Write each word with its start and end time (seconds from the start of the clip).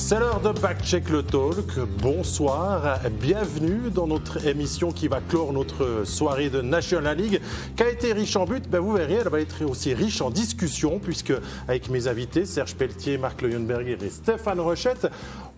C'est 0.00 0.20
l'heure 0.20 0.40
de 0.40 0.52
Backcheck 0.52 1.10
le 1.10 1.24
Talk. 1.24 1.76
Bonsoir, 2.00 3.00
bienvenue 3.20 3.90
dans 3.92 4.06
notre 4.06 4.46
émission 4.46 4.92
qui 4.92 5.08
va 5.08 5.20
clore 5.20 5.52
notre 5.52 6.04
soirée 6.04 6.50
de 6.50 6.62
National 6.62 7.18
League, 7.18 7.40
qui 7.76 7.82
a 7.82 7.90
été 7.90 8.12
riche 8.12 8.36
en 8.36 8.44
buts. 8.44 8.62
Ben 8.70 8.78
vous 8.78 8.92
verrez, 8.92 9.14
elle 9.14 9.28
va 9.28 9.40
être 9.40 9.64
aussi 9.64 9.92
riche 9.94 10.22
en 10.22 10.30
discussions, 10.30 11.00
puisque 11.00 11.32
avec 11.66 11.90
mes 11.90 12.06
invités, 12.06 12.46
Serge 12.46 12.76
Pelletier, 12.76 13.18
Marc 13.18 13.42
Leuenberger 13.42 13.98
et 14.00 14.08
Stéphane 14.08 14.60
Rochette, 14.60 15.08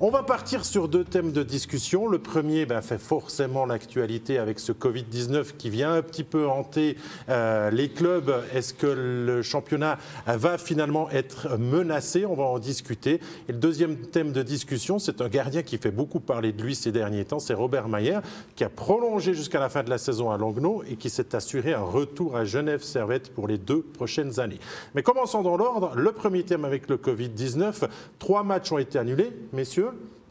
on 0.02 0.08
va 0.08 0.22
partir 0.22 0.64
sur 0.64 0.88
deux 0.88 1.04
thèmes 1.04 1.30
de 1.30 1.42
discussion. 1.42 2.08
Le 2.08 2.18
premier 2.18 2.64
ben, 2.64 2.80
fait 2.80 2.98
forcément 2.98 3.66
l'actualité 3.66 4.38
avec 4.38 4.58
ce 4.58 4.72
Covid-19 4.72 5.56
qui 5.58 5.68
vient 5.68 5.92
un 5.92 6.00
petit 6.00 6.24
peu 6.24 6.48
hanter 6.48 6.96
euh, 7.28 7.70
les 7.70 7.90
clubs. 7.90 8.32
Est-ce 8.54 8.72
que 8.72 8.86
le 8.86 9.42
championnat 9.42 9.98
va 10.26 10.56
finalement 10.56 11.10
être 11.10 11.58
menacé? 11.58 12.24
On 12.24 12.32
va 12.32 12.44
en 12.44 12.58
discuter. 12.58 13.20
Et 13.50 13.52
le 13.52 13.58
deuxième 13.58 13.98
thème 13.98 14.32
de 14.32 14.42
discussion, 14.42 14.98
c'est 14.98 15.20
un 15.20 15.28
gardien 15.28 15.62
qui 15.62 15.76
fait 15.76 15.90
beaucoup 15.90 16.20
parler 16.20 16.52
de 16.52 16.62
lui 16.62 16.74
ces 16.74 16.92
derniers 16.92 17.26
temps, 17.26 17.38
c'est 17.38 17.52
Robert 17.52 17.88
Mayer, 17.88 18.20
qui 18.56 18.64
a 18.64 18.70
prolongé 18.70 19.34
jusqu'à 19.34 19.60
la 19.60 19.68
fin 19.68 19.82
de 19.82 19.90
la 19.90 19.98
saison 19.98 20.30
à 20.30 20.38
Langnau 20.38 20.82
et 20.90 20.96
qui 20.96 21.10
s'est 21.10 21.34
assuré 21.34 21.74
un 21.74 21.82
retour 21.82 22.36
à 22.36 22.46
Genève-Servette 22.46 23.34
pour 23.34 23.48
les 23.48 23.58
deux 23.58 23.82
prochaines 23.82 24.40
années. 24.40 24.60
Mais 24.94 25.02
commençons 25.02 25.42
dans 25.42 25.58
l'ordre. 25.58 25.92
Le 25.94 26.12
premier 26.12 26.42
thème 26.42 26.64
avec 26.64 26.88
le 26.88 26.96
Covid-19. 26.96 27.86
Trois 28.18 28.44
matchs 28.44 28.72
ont 28.72 28.78
été 28.78 28.98
annulés, 28.98 29.30
messieurs. 29.52 29.89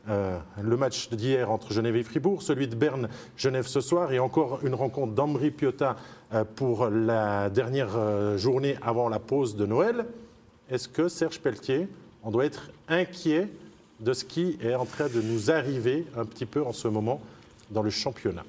Euh, 0.09 0.39
le 0.61 0.75
match 0.75 1.09
d'hier 1.09 1.51
entre 1.51 1.71
Genève 1.71 1.95
et 1.95 2.03
Fribourg, 2.03 2.41
celui 2.41 2.67
de 2.67 2.75
Berne-Genève 2.75 3.67
ce 3.67 3.79
soir 3.79 4.11
et 4.11 4.17
encore 4.17 4.59
une 4.63 4.73
rencontre 4.73 5.13
d'Ambry 5.13 5.51
Piotta 5.51 5.97
euh, 6.33 6.43
pour 6.55 6.89
la 6.89 7.49
dernière 7.49 7.95
euh, 7.95 8.37
journée 8.37 8.75
avant 8.81 9.07
la 9.07 9.19
pause 9.19 9.55
de 9.55 9.67
Noël. 9.67 10.05
Est-ce 10.69 10.87
que 10.87 11.09
Serge 11.09 11.39
Pelletier, 11.39 11.87
on 12.23 12.31
doit 12.31 12.45
être 12.45 12.71
inquiet 12.87 13.49
de 13.99 14.13
ce 14.13 14.25
qui 14.25 14.57
est 14.61 14.73
en 14.73 14.85
train 14.85 15.09
de 15.09 15.21
nous 15.21 15.51
arriver 15.51 16.07
un 16.17 16.25
petit 16.25 16.45
peu 16.45 16.63
en 16.63 16.73
ce 16.73 16.87
moment 16.87 17.21
dans 17.69 17.83
le 17.83 17.91
championnat? 17.91 18.45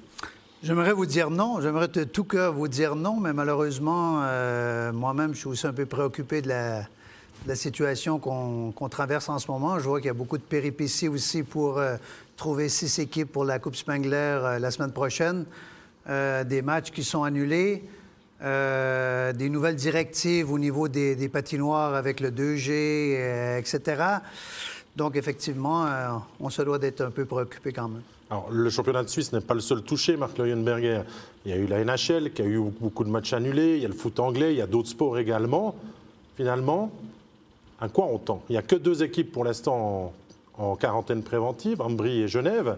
J'aimerais 0.63 0.93
vous 0.93 1.05
dire 1.05 1.29
non, 1.29 1.59
j'aimerais 1.61 1.89
de 1.89 2.05
tout 2.05 2.23
cœur 2.23 2.53
vous 2.53 2.67
dire 2.67 2.95
non, 2.95 3.19
mais 3.19 3.33
malheureusement, 3.33 4.21
moi-même, 4.93 5.33
je 5.33 5.39
suis 5.39 5.47
aussi 5.47 5.65
un 5.65 5.73
peu 5.73 5.87
préoccupé 5.87 6.43
de 6.43 6.49
la, 6.49 6.83
la 7.47 7.55
situation 7.55 8.19
qu'on 8.19 8.89
traverse 8.89 9.29
en 9.29 9.39
ce 9.39 9.49
moment. 9.49 9.79
Je 9.79 9.87
vois 9.87 9.99
qu'il 9.99 10.07
y 10.07 10.11
a 10.11 10.13
beaucoup 10.13 10.37
de 10.37 10.43
péripéties 10.43 11.07
aussi 11.07 11.43
pour 11.43 11.79
euh, 11.79 11.97
trouver 12.37 12.69
six 12.69 12.99
équipes 12.99 13.31
pour 13.31 13.45
la 13.45 13.59
Coupe 13.59 13.75
Spengler 13.75 14.15
euh, 14.15 14.59
la 14.59 14.71
semaine 14.71 14.91
prochaine. 14.91 15.45
Euh, 16.09 16.43
des 16.43 16.61
matchs 16.61 16.91
qui 16.91 17.03
sont 17.03 17.23
annulés, 17.23 17.83
des 18.41 19.49
nouvelles 19.49 19.75
directives 19.75 20.51
au 20.51 20.57
niveau 20.57 20.87
des, 20.87 21.29
patinoires 21.29 21.93
avec 21.93 22.19
le 22.19 22.31
2G, 22.31 23.59
etc. 23.59 24.03
Donc, 24.95 25.15
effectivement, 25.15 25.87
on 26.39 26.49
se 26.49 26.63
doit 26.63 26.79
d'être 26.79 27.01
un 27.01 27.11
peu 27.11 27.25
préoccupé 27.25 27.71
quand 27.71 27.87
même. 27.87 28.01
Alors, 28.31 28.49
le 28.49 28.67
championnat 28.71 29.03
de 29.03 29.09
Suisse 29.09 29.31
n'est 29.31 29.41
pas 29.41 29.53
le 29.53 29.59
seul 29.59 29.83
touché, 29.83 30.17
Marc 30.17 30.39
Leuenberger. 30.39 31.03
Il 31.45 31.51
y 31.51 31.53
a 31.53 31.57
eu 31.57 31.67
la 31.67 31.85
NHL 31.85 32.31
qui 32.33 32.41
a 32.41 32.45
eu 32.45 32.59
beaucoup 32.59 33.03
de 33.03 33.11
matchs 33.11 33.33
annulés, 33.33 33.75
il 33.75 33.83
y 33.83 33.85
a 33.85 33.87
le 33.87 33.93
foot 33.93 34.19
anglais, 34.19 34.53
il 34.53 34.57
y 34.57 34.61
a 34.61 34.67
d'autres 34.67 34.89
sports 34.89 35.19
également. 35.19 35.75
Finalement, 36.35 36.91
à 37.81 37.89
quoi 37.89 38.05
on 38.05 38.19
tend 38.19 38.43
Il 38.47 38.53
n'y 38.53 38.57
a 38.57 38.61
que 38.61 38.75
deux 38.75 39.03
équipes 39.03 39.31
pour 39.31 39.43
l'instant 39.43 40.13
en, 40.57 40.75
quarantaine 40.75 41.23
préventive, 41.23 41.81
Ambry 41.81 42.21
et 42.21 42.27
Genève. 42.27 42.77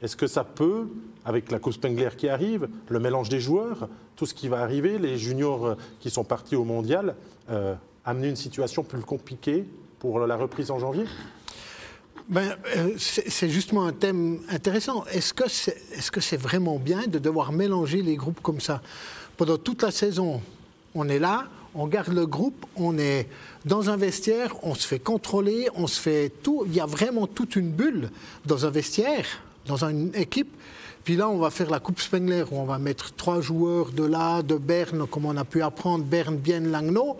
Est-ce 0.00 0.16
que 0.16 0.28
ça 0.28 0.44
peut, 0.44 0.88
avec 1.24 1.50
la 1.50 1.58
Coupe 1.58 1.74
Spengler 1.74 2.10
qui 2.16 2.28
arrive, 2.28 2.68
le 2.88 3.00
mélange 3.00 3.28
des 3.28 3.40
joueurs, 3.40 3.88
tout 4.14 4.26
ce 4.26 4.32
qui 4.32 4.48
va 4.48 4.60
arriver, 4.60 4.98
les 4.98 5.18
juniors 5.18 5.76
qui 5.98 6.08
sont 6.08 6.24
partis 6.24 6.56
au 6.56 6.64
mondial, 6.64 7.16
euh, 7.50 7.74
amener 8.04 8.28
une 8.28 8.36
situation 8.36 8.84
plus 8.84 9.00
compliquée 9.00 9.64
pour 9.98 10.20
la 10.20 10.36
reprise 10.36 10.70
en 10.70 10.78
janvier? 10.78 11.04
Ben, 12.28 12.54
euh, 12.76 12.94
c'est 12.96 13.48
justement 13.48 13.84
un 13.86 13.92
thème 13.92 14.38
intéressant. 14.48 15.04
Est-ce 15.06 15.34
que 15.34 15.48
c'est 15.48 15.76
est 15.92 16.00
-ce 16.00 16.20
c'est 16.20 16.40
vraiment 16.40 16.78
bien 16.78 17.08
de 17.08 17.18
devoir 17.18 17.50
mélanger 17.50 18.02
les 18.02 18.14
groupes 18.14 18.40
comme 18.40 18.60
ça? 18.60 18.80
Pendant 19.36 19.58
toute 19.58 19.82
la 19.82 19.90
saison, 19.90 20.40
on 20.94 21.08
est 21.08 21.18
là, 21.18 21.48
on 21.74 21.86
garde 21.86 22.12
le 22.12 22.26
groupe, 22.26 22.66
on 22.76 22.98
est 22.98 23.28
dans 23.64 23.90
un 23.90 23.96
vestiaire, 23.96 24.54
on 24.62 24.74
se 24.74 24.86
fait 24.86 24.98
contrôler, 24.98 25.68
on 25.74 25.86
se 25.86 26.00
fait 26.00 26.32
tout. 26.42 26.64
Il 26.66 26.74
y 26.74 26.80
a 26.80 26.86
vraiment 26.86 27.26
toute 27.26 27.56
une 27.56 27.70
bulle 27.70 28.10
dans 28.44 28.66
un 28.66 28.70
vestiaire, 28.70 29.26
dans 29.66 29.84
une 29.84 30.10
équipe. 30.14 30.52
Puis 31.04 31.16
là, 31.16 31.28
on 31.28 31.38
va 31.38 31.50
faire 31.50 31.70
la 31.70 31.80
Coupe 31.80 32.00
Spengler 32.00 32.44
où 32.50 32.56
on 32.56 32.64
va 32.64 32.78
mettre 32.78 33.14
trois 33.14 33.40
joueurs 33.40 33.90
de 33.90 34.04
là, 34.04 34.42
de 34.42 34.56
Berne, 34.56 35.06
comme 35.06 35.24
on 35.24 35.36
a 35.36 35.44
pu 35.44 35.62
apprendre, 35.62 36.04
Berne, 36.04 36.36
Bien, 36.36 36.60
Langnau. 36.60 37.16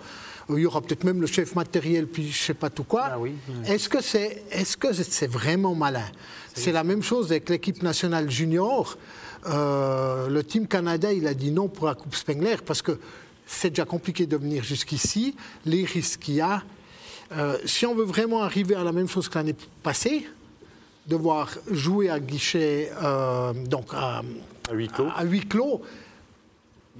Il 0.50 0.58
y 0.58 0.66
aura 0.66 0.80
peut-être 0.80 1.04
même 1.04 1.20
le 1.20 1.28
chef 1.28 1.54
matériel, 1.54 2.06
puis 2.08 2.30
je 2.30 2.42
sais 2.42 2.54
pas 2.54 2.70
tout 2.70 2.82
quoi. 2.82 3.04
Ah 3.12 3.18
oui. 3.18 3.34
Est-ce 3.66 3.88
que 3.88 4.02
c'est 4.02 4.42
est 4.50 4.64
-ce 4.64 5.04
c'est 5.04 5.30
vraiment 5.30 5.74
malin? 5.74 6.10
C'est 6.54 6.72
la 6.72 6.82
même 6.82 7.02
chose 7.02 7.30
avec 7.30 7.48
l'équipe 7.48 7.82
nationale 7.82 8.28
junior. 8.30 8.98
Euh, 9.46 10.28
le 10.28 10.42
Team 10.44 10.66
Canada, 10.66 11.12
il 11.12 11.26
a 11.26 11.34
dit 11.34 11.52
non 11.52 11.68
pour 11.68 11.86
la 11.86 11.94
Coupe 11.94 12.14
Spengler 12.14 12.56
parce 12.66 12.82
que 12.82 12.98
c'est 13.50 13.70
déjà 13.70 13.84
compliqué 13.84 14.26
de 14.26 14.36
venir 14.36 14.62
jusqu'ici, 14.62 15.34
les 15.66 15.84
risques 15.84 16.20
qu'il 16.20 16.34
y 16.34 16.40
a. 16.40 16.62
Euh, 17.32 17.58
si 17.64 17.84
on 17.84 17.94
veut 17.94 18.04
vraiment 18.04 18.42
arriver 18.42 18.76
à 18.76 18.84
la 18.84 18.92
même 18.92 19.08
chose 19.08 19.28
que 19.28 19.38
l'année 19.38 19.56
passée, 19.82 20.26
devoir 21.06 21.50
jouer 21.70 22.10
à 22.10 22.20
guichet, 22.20 22.90
euh, 23.02 23.52
donc 23.52 23.88
à, 23.92 24.22
huis 24.72 24.88
clos, 24.88 25.08
à 25.14 25.24
huis 25.24 25.46
clos 25.46 25.82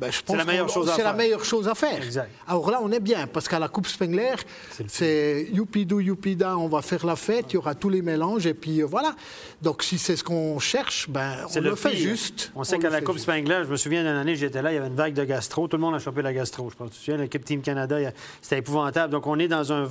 ben, 0.00 0.10
c'est 0.10 0.34
la, 0.34 0.46
meilleure 0.46 0.68
chose, 0.70 0.90
la 0.96 1.12
meilleure 1.12 1.44
chose 1.44 1.68
à 1.68 1.74
faire. 1.74 2.00
Alors 2.48 2.70
là, 2.70 2.80
on 2.82 2.90
est 2.90 3.00
bien, 3.00 3.26
parce 3.26 3.46
qu'à 3.48 3.58
la 3.58 3.68
Coupe 3.68 3.86
Spengler, 3.86 4.34
c'est 4.88 5.46
youpidou, 5.52 6.00
youpida, 6.00 6.56
on 6.56 6.68
va 6.68 6.80
faire 6.80 7.04
la 7.04 7.16
fête, 7.16 7.46
il 7.50 7.54
y 7.54 7.56
aura 7.58 7.74
tous 7.74 7.90
les 7.90 8.00
mélanges, 8.00 8.46
et 8.46 8.54
puis 8.54 8.80
euh, 8.80 8.86
voilà. 8.86 9.14
Donc 9.60 9.82
si 9.82 9.98
c'est 9.98 10.16
ce 10.16 10.24
qu'on 10.24 10.58
cherche, 10.58 11.06
ben, 11.10 11.34
on 11.54 11.60
le, 11.60 11.74
fait 11.74 11.94
juste. 11.94 12.50
On 12.56 12.64
sait 12.64 12.78
qu'à 12.78 12.88
la 12.88 13.02
Coupe 13.02 13.18
Spengler, 13.18 13.60
je 13.64 13.70
me 13.70 13.76
souviens 13.76 14.00
d'une 14.00 14.16
année, 14.16 14.36
j'étais 14.36 14.62
là, 14.62 14.72
il 14.72 14.76
y 14.76 14.78
avait 14.78 14.88
une 14.88 14.94
vague 14.94 15.12
de 15.12 15.24
gastro, 15.24 15.68
tout 15.68 15.76
le 15.76 15.82
monde 15.82 15.94
a 15.94 15.98
chopé 15.98 16.22
la 16.22 16.32
gastro, 16.32 16.70
je 16.70 16.76
pense. 16.76 16.92
Tu 16.92 16.96
te 16.96 17.04
souviens, 17.04 17.18
l'équipe 17.18 17.44
Team 17.44 17.60
Canada, 17.60 17.98
c'était 18.40 18.58
épouvantable. 18.58 19.12
Donc 19.12 19.26
on 19.26 19.38
est 19.38 19.48
dans 19.48 19.70
un... 19.70 19.86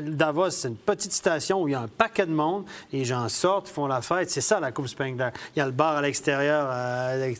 Davos, 0.00 0.50
c'est 0.50 0.68
une 0.68 0.76
petite 0.76 1.12
station 1.12 1.62
où 1.62 1.66
il 1.66 1.72
y 1.72 1.74
a 1.74 1.80
un 1.80 1.88
paquet 1.88 2.26
de 2.26 2.32
monde, 2.32 2.66
et 2.92 2.98
les 2.98 3.04
gens 3.04 3.28
sortent, 3.28 3.66
font 3.66 3.88
la 3.88 4.00
fête, 4.00 4.30
c'est 4.30 4.40
ça 4.40 4.60
la 4.60 4.70
Coupe 4.70 4.86
Spengler. 4.86 5.30
Il 5.56 5.58
y 5.58 5.62
a 5.62 5.66
le 5.66 5.72
bar 5.72 5.96
à 5.96 6.02
l'extérieur. 6.02 6.68
Euh, 6.70 7.34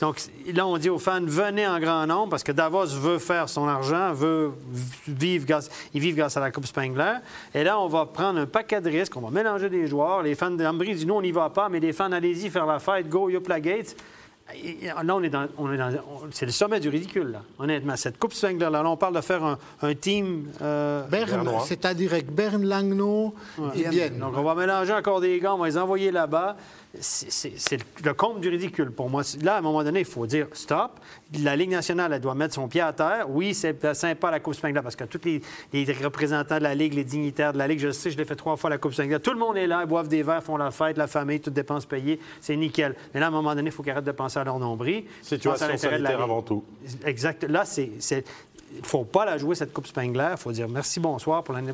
donc 0.00 0.20
là, 0.52 0.66
on 0.66 0.76
dit 0.76 0.90
aux 0.90 0.98
fans, 0.98 1.20
venez 1.36 1.66
en 1.66 1.78
grand 1.78 2.06
nombre 2.06 2.30
parce 2.30 2.42
que 2.42 2.52
Davos 2.52 2.86
veut 2.86 3.18
faire 3.18 3.48
son 3.48 3.68
argent, 3.68 4.12
veut 4.12 4.52
vivre 5.06 5.46
grâce, 5.46 5.70
ils 5.92 6.00
vivent 6.00 6.16
grâce 6.16 6.36
à 6.36 6.40
la 6.40 6.50
Coupe 6.50 6.66
Spengler. 6.66 7.14
Et 7.54 7.62
là, 7.62 7.78
on 7.78 7.88
va 7.88 8.06
prendre 8.06 8.40
un 8.40 8.46
paquet 8.46 8.80
de 8.80 8.90
risques, 8.90 9.16
on 9.16 9.20
va 9.20 9.30
mélanger 9.30 9.68
des 9.68 9.86
joueurs. 9.86 10.22
Les 10.22 10.34
fans 10.34 10.50
d'Ambry 10.50 10.94
disent 10.94 11.06
nous, 11.06 11.14
on 11.14 11.22
n'y 11.22 11.32
va 11.32 11.50
pas, 11.50 11.68
mais 11.68 11.80
les 11.80 11.92
fans, 11.92 12.12
allez-y 12.12 12.48
faire 12.48 12.66
la 12.66 12.78
fête, 12.78 13.08
go, 13.08 13.28
youp 13.28 13.48
la 13.48 13.60
gate. 13.60 13.96
Là, 15.02 15.16
on 15.16 15.22
est 15.24 15.28
dans, 15.28 15.46
on 15.58 15.72
est 15.72 15.76
dans 15.76 15.90
c'est 16.30 16.46
le 16.46 16.52
sommet 16.52 16.78
du 16.78 16.88
ridicule, 16.88 17.32
là. 17.32 17.42
honnêtement. 17.58 17.96
Cette 17.96 18.16
Coupe 18.16 18.32
Spengler, 18.32 18.68
là, 18.70 18.88
on 18.88 18.96
parle 18.96 19.16
de 19.16 19.20
faire 19.20 19.42
un, 19.82 19.94
team. 19.94 20.46
Euh, 20.62 21.02
Berne, 21.08 21.50
c'est-à-dire 21.64 22.12
avec 22.12 22.32
Berne, 22.32 22.64
Langnau 22.64 23.34
et 23.74 23.88
Vienne. 23.88 24.18
Donc, 24.18 24.34
on 24.36 24.44
va 24.44 24.54
mélanger 24.54 24.92
encore 24.92 25.20
des 25.20 25.40
gars, 25.40 25.54
on 25.54 25.58
va 25.58 25.66
les 25.66 25.76
envoyer 25.76 26.12
là-bas 26.12 26.56
c'est 27.00 27.78
le 28.04 28.14
compte 28.14 28.40
du 28.40 28.48
ridicule 28.48 28.90
pour 28.90 29.10
moi. 29.10 29.22
Là, 29.42 29.56
à 29.56 29.58
un 29.58 29.60
moment 29.60 29.84
donné, 29.84 30.00
il 30.00 30.06
faut 30.06 30.26
dire 30.26 30.46
stop. 30.52 30.92
La 31.40 31.56
Ligue 31.56 31.70
nationale, 31.70 32.12
elle 32.12 32.20
doit 32.20 32.34
mettre 32.34 32.54
son 32.54 32.68
pied 32.68 32.80
à 32.80 32.92
terre. 32.92 33.26
Oui, 33.28 33.54
c'est 33.54 33.94
sympa 33.94 34.30
la 34.30 34.40
Coupe 34.40 34.54
Spengler 34.54 34.80
parce 34.82 34.96
que 34.96 35.04
tous 35.04 35.20
les, 35.24 35.42
représentants 36.02 36.58
de 36.58 36.62
la 36.62 36.74
Ligue, 36.74 36.94
les 36.94 37.04
dignitaires 37.04 37.52
de 37.52 37.58
la 37.58 37.68
Ligue, 37.68 37.80
je 37.80 37.90
sais, 37.90 38.10
je 38.10 38.16
l'ai 38.16 38.24
fait 38.24 38.36
trois 38.36 38.56
fois 38.56 38.70
la 38.70 38.78
Coupe 38.78 38.92
Spengler. 38.92 39.20
Tout 39.20 39.32
le 39.32 39.38
monde 39.38 39.56
est 39.56 39.66
là, 39.66 39.80
ils 39.82 39.88
boivent 39.88 40.08
des 40.08 40.22
verres, 40.22 40.42
font 40.42 40.56
la 40.56 40.70
fête, 40.70 40.96
la 40.96 41.06
famille, 41.06 41.40
toutes 41.40 41.54
dépenses 41.54 41.86
payées. 41.86 42.20
C'est 42.40 42.56
nickel. 42.56 42.94
Mais 43.12 43.20
là, 43.20 43.26
à 43.26 43.28
un 43.28 43.32
moment 43.32 43.54
donné, 43.54 43.68
il 43.68 43.72
faut 43.72 43.82
qu'ils 43.82 43.92
arrêtent 43.92 44.04
de 44.04 44.12
penser 44.12 44.38
à 44.38 44.44
leur 44.44 44.58
nombril. 44.58 45.04
Situation 45.22 45.76
sanitaire 45.76 46.20
avant 46.20 46.42
tout. 46.42 46.64
Exact. 47.04 47.44
Là, 47.44 47.64
c'est 47.64 47.90
il 48.72 48.80
ne 48.80 48.86
faut 48.86 49.04
pas 49.04 49.24
la 49.24 49.38
jouer, 49.38 49.54
cette 49.54 49.72
Coupe 49.72 49.86
Spengler. 49.86 50.28
Il 50.32 50.36
faut 50.36 50.52
dire 50.52 50.68
merci, 50.68 51.00
bonsoir 51.00 51.42
pour 51.42 51.54
l'année. 51.54 51.72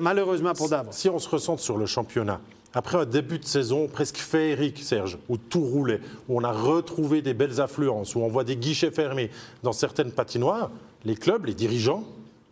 Malheureusement 0.00 0.52
pour 0.54 0.68
Davos. 0.68 0.92
Si 0.92 1.08
on 1.08 1.18
se 1.18 1.28
ressent 1.28 1.56
sur 1.56 1.78
le 1.78 1.86
championnat, 1.86 2.40
après 2.74 2.98
un 2.98 3.04
début 3.04 3.38
de 3.38 3.44
saison 3.44 3.88
presque 3.88 4.18
féerique, 4.18 4.82
Serge, 4.82 5.18
où 5.28 5.36
tout 5.36 5.60
roulait, 5.60 6.00
où 6.28 6.38
on 6.38 6.44
a 6.44 6.52
retrouvé 6.52 7.22
des 7.22 7.34
belles 7.34 7.60
affluences, 7.60 8.14
où 8.14 8.20
on 8.20 8.28
voit 8.28 8.44
des 8.44 8.56
guichets 8.56 8.90
fermés 8.90 9.30
dans 9.62 9.72
certaines 9.72 10.12
patinoires, 10.12 10.70
les 11.04 11.14
clubs, 11.14 11.44
les 11.44 11.54
dirigeants, 11.54 12.04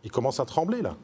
ils 0.04 0.10
commencent 0.10 0.40
à 0.40 0.44
trembler 0.44 0.82
là. 0.82 0.96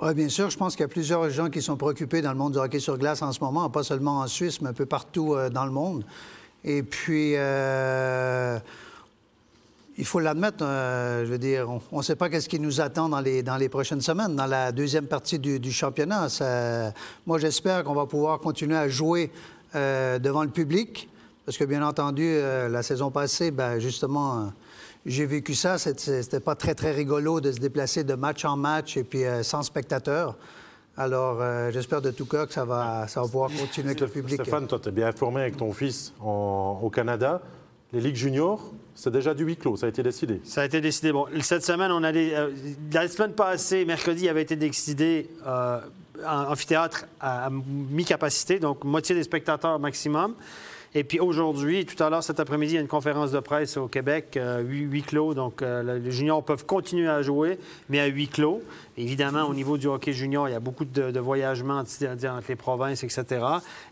Oui, 0.00 0.14
bien 0.14 0.28
sûr. 0.28 0.48
Je 0.48 0.56
pense 0.56 0.76
qu'il 0.76 0.82
y 0.82 0.84
a 0.84 0.88
plusieurs 0.88 1.28
gens 1.30 1.50
qui 1.50 1.60
sont 1.60 1.76
préoccupés 1.76 2.22
dans 2.22 2.30
le 2.30 2.38
monde 2.38 2.52
du 2.52 2.58
hockey 2.58 2.78
sur 2.78 2.96
glace 2.98 3.20
en 3.20 3.32
ce 3.32 3.40
moment, 3.40 3.68
pas 3.68 3.82
seulement 3.82 4.20
en 4.20 4.28
Suisse, 4.28 4.60
mais 4.60 4.68
un 4.68 4.72
peu 4.72 4.86
partout 4.86 5.34
euh, 5.34 5.50
dans 5.50 5.64
le 5.64 5.72
monde. 5.72 6.04
Et 6.62 6.84
puis, 6.84 7.32
euh, 7.34 8.60
il 9.98 10.04
faut 10.04 10.20
l'admettre, 10.20 10.64
euh, 10.64 11.26
je 11.26 11.30
veux 11.30 11.38
dire, 11.38 11.68
on 11.92 11.98
ne 11.98 12.02
sait 12.02 12.16
pas 12.16 12.30
qu'est-ce 12.30 12.48
qui 12.48 12.60
nous 12.60 12.80
attend 12.80 13.08
dans 13.08 13.20
les, 13.20 13.42
dans 13.42 13.56
les 13.56 13.68
prochaines 13.68 14.00
semaines, 14.00 14.36
dans 14.36 14.46
la 14.46 14.72
deuxième 14.72 15.06
partie 15.06 15.38
du, 15.38 15.72
championnat. 15.72 16.28
moi, 17.26 17.38
j'espère 17.38 17.84
qu'on 17.84 17.94
va 17.94 18.06
pouvoir 18.06 18.38
continuer 18.38 18.76
à 18.76 18.88
jouer 18.88 19.30
euh, 19.74 20.18
devant 20.18 20.44
le 20.44 20.50
public, 20.50 21.08
parce 21.44 21.58
que 21.58 21.64
bien 21.64 21.86
entendu, 21.86 22.24
euh, 22.24 22.68
la 22.68 22.82
saison 22.82 23.10
passée, 23.10 23.50
ben, 23.50 23.78
justement, 23.78 24.52
j'ai 25.04 25.26
vécu 25.26 25.54
ça. 25.54 25.78
C'était 25.78 26.40
pas 26.40 26.54
très, 26.54 26.74
très 26.74 26.92
rigolo 26.92 27.40
de 27.40 27.50
se 27.52 27.58
déplacer 27.58 28.04
de 28.04 28.14
match 28.14 28.44
en 28.44 28.56
match 28.56 28.96
et 28.96 29.04
puis 29.04 29.22
sans 29.42 29.62
spectateurs. 29.62 30.36
Alors, 31.00 31.38
euh, 31.40 31.70
j'espère 31.70 32.02
de 32.02 32.10
tout 32.10 32.26
cœur 32.26 32.48
que 32.48 32.52
ça 32.52 32.64
va, 32.64 33.06
ça 33.06 33.20
va 33.20 33.26
pouvoir 33.28 33.50
continuer 33.56 33.90
avec 33.90 34.00
le 34.00 34.08
public. 34.08 34.42
Stéphane, 34.42 34.66
toi, 34.66 34.80
tu 34.82 34.88
es 34.88 34.92
bien 34.92 35.06
informé 35.06 35.42
avec 35.42 35.56
ton 35.56 35.72
fils 35.72 36.12
en- 36.20 36.80
au 36.82 36.90
Canada. 36.90 37.40
Les 37.92 38.00
ligues 38.00 38.16
juniors, 38.16 38.72
c'est 38.98 39.12
déjà 39.12 39.32
du 39.32 39.44
huis 39.44 39.56
clos, 39.56 39.76
ça 39.76 39.86
a 39.86 39.88
été 39.90 40.02
décidé. 40.02 40.40
Ça 40.42 40.62
a 40.62 40.64
été 40.64 40.80
décidé. 40.80 41.12
Bon, 41.12 41.26
cette 41.40 41.64
semaine, 41.64 41.92
on 41.92 42.02
allait. 42.02 42.34
euh, 42.34 42.50
la 42.92 43.06
semaine 43.06 43.32
passée, 43.32 43.84
mercredi, 43.84 44.28
avait 44.28 44.42
été 44.42 44.56
décidé 44.56 45.30
euh, 45.46 45.78
en 46.26 46.50
amphithéâtre 46.50 47.06
à 47.20 47.48
mi-capacité, 47.48 48.58
donc 48.58 48.82
moitié 48.82 49.14
des 49.14 49.22
spectateurs 49.22 49.78
maximum. 49.78 50.34
Et 50.94 51.04
puis 51.04 51.20
aujourd'hui, 51.20 51.84
tout 51.84 52.02
à 52.02 52.08
l'heure, 52.08 52.22
cet 52.22 52.40
après-midi, 52.40 52.72
il 52.72 52.76
y 52.76 52.78
a 52.78 52.80
une 52.80 52.88
conférence 52.88 53.30
de 53.30 53.40
presse 53.40 53.76
au 53.76 53.88
Québec, 53.88 54.36
euh, 54.36 54.62
huis 54.62 55.02
clos. 55.02 55.34
Donc, 55.34 55.60
euh, 55.60 55.98
les 55.98 56.10
juniors 56.10 56.42
peuvent 56.42 56.64
continuer 56.64 57.08
à 57.08 57.20
jouer, 57.20 57.58
mais 57.90 58.00
à 58.00 58.06
huis 58.06 58.28
clos. 58.28 58.62
Évidemment, 58.96 59.42
au 59.44 59.54
niveau 59.54 59.76
du 59.76 59.86
hockey 59.86 60.12
junior, 60.12 60.48
il 60.48 60.52
y 60.52 60.54
a 60.54 60.60
beaucoup 60.60 60.86
de, 60.86 61.10
de 61.10 61.20
voyagements 61.20 61.80
entre 61.80 62.48
les 62.48 62.56
provinces, 62.56 63.04
etc. 63.04 63.24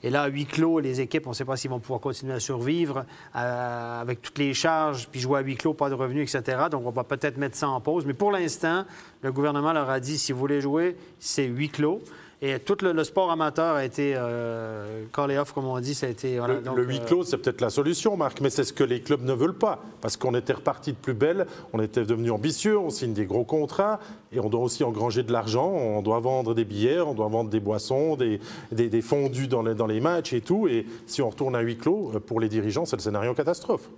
Et 0.03 0.09
là, 0.09 0.23
à 0.23 0.29
huis 0.29 0.47
clos, 0.47 0.81
les 0.81 1.03
équipes, 1.03 1.27
on 1.27 1.31
ne 1.31 1.35
sait 1.35 1.45
pas 1.45 1.57
s'ils 1.57 1.71
vont 1.71 1.81
pouvoir 1.81 2.01
continuer 2.01 2.33
à 2.33 2.41
survivre 2.41 3.05
euh, 3.37 4.01
avec 4.01 4.23
toutes 4.23 4.39
les 4.39 4.55
charges, 4.55 5.09
puis 5.09 5.21
jouer 5.21 5.41
à 5.41 5.43
huis 5.43 5.57
clos, 5.57 5.75
pas 5.75 5.91
de 5.91 5.95
revenus, 5.95 6.35
etc. 6.35 6.65
Donc, 6.71 6.87
on 6.87 6.91
va 6.91 7.05
peut-être 7.05 7.37
mettre 7.37 7.57
ça 7.57 7.69
en 7.69 7.81
pause. 7.81 8.07
Mais 8.07 8.15
pour 8.15 8.33
l'instant, 8.33 8.85
le 9.21 9.33
gouvernement 9.33 9.75
leur 9.75 9.91
a 9.91 10.01
dit, 10.01 10.17
si 10.17 10.33
vous 10.33 10.39
voulez 10.39 10.63
jouer, 10.63 10.97
c'est 11.21 11.47
huis 11.47 11.69
clos. 11.69 12.01
Et 12.43 12.59
tout 12.59 12.77
le, 12.83 12.93
le 12.93 13.03
sport 13.03 13.31
amateur 13.31 13.77
a 13.77 13.85
été 13.85 14.13
euh, 14.15 15.05
callé 15.11 15.39
off, 15.39 15.53
comme 15.53 15.65
on 15.65 15.81
dit. 15.81 15.95
Ça 15.95 16.07
a 16.07 16.11
été, 16.11 16.39
voilà, 16.39 16.55
Le, 16.55 16.61
donc, 16.61 16.77
le 16.77 16.85
huis 16.85 17.01
euh, 17.01 17.07
clos, 17.07 17.25
c'est 17.25 17.39
peut-être 17.39 17.63
la 17.63 17.71
solution, 17.71 18.15
Marc, 18.19 18.43
mais 18.43 18.51
c'est 18.51 18.65
ce 18.65 18.75
que 18.75 18.85
les 18.85 19.01
clubs 19.01 19.23
ne 19.23 19.33
veulent 19.33 19.57
pas. 19.57 19.79
Parce 20.03 20.19
qu'on 20.19 20.35
était 20.35 20.53
reparti 20.53 20.93
de 20.93 20.99
plus 20.99 21.15
belle, 21.15 21.47
on 21.73 21.81
était 21.81 22.05
devenu 22.05 22.31
ambitieux, 22.31 22.79
on 22.79 22.91
signe 22.91 23.15
des 23.15 23.25
gros 23.25 23.45
contrats 23.45 24.01
et 24.33 24.41
on 24.41 24.51
doit 24.51 24.61
aussi 24.61 24.85
engranger 24.85 25.23
de 25.23 25.33
l'argent. 25.33 25.71
On 25.71 26.03
doit 26.03 26.21
vendre 26.21 26.55
des 26.55 26.67
billets, 26.67 27.01
on 27.01 27.15
doit 27.15 27.29
vendre 27.29 27.49
des 27.49 27.61
boissons, 27.61 28.17
des, 28.17 28.39
des, 28.71 28.91
des 28.91 29.03
fondus 29.03 29.49
dans 29.49 29.63
les, 29.63 29.75
dans 29.75 29.87
les 29.87 30.01
matchs 30.01 30.35
et 30.35 30.43
tout. 30.43 30.69
Et 30.69 30.85
si 31.07 31.23
on 31.23 31.31
retourne 31.31 31.57
à 31.57 31.61
huis 31.61 31.79
clos, 31.79 32.13
euh, 32.15 32.21
pour 32.21 32.39
les 32.39 32.51
dirigeants, 32.51 32.85
c'est 32.85 32.97
le 32.97 33.03
scénario 33.03 33.33
catastrophe. 33.33 33.89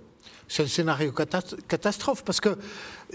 C'est 0.47 0.63
le 0.63 0.69
scénario 0.69 1.11
catas- 1.11 1.55
catastrophe. 1.67 2.23
Parce 2.23 2.41
que 2.41 2.57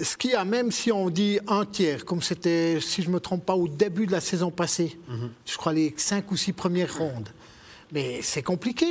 ce 0.01 0.17
qui 0.17 0.35
a, 0.35 0.45
même 0.45 0.71
si 0.71 0.93
on 0.93 1.11
dit 1.11 1.39
un 1.49 1.65
tiers, 1.65 2.05
comme 2.05 2.23
c'était, 2.23 2.79
si 2.81 3.03
je 3.03 3.09
ne 3.09 3.15
me 3.15 3.21
trompe 3.21 3.45
pas, 3.45 3.55
au 3.55 3.67
début 3.69 4.07
de 4.07 4.13
la 4.13 4.21
saison 4.21 4.51
passée, 4.51 4.99
je 5.45 5.57
crois 5.57 5.73
les 5.73 5.93
cinq 5.97 6.31
ou 6.31 6.37
six 6.37 6.53
premières 6.53 6.97
rondes, 6.99 7.29
mais 7.93 8.21
c'est 8.23 8.43
compliqué. 8.43 8.87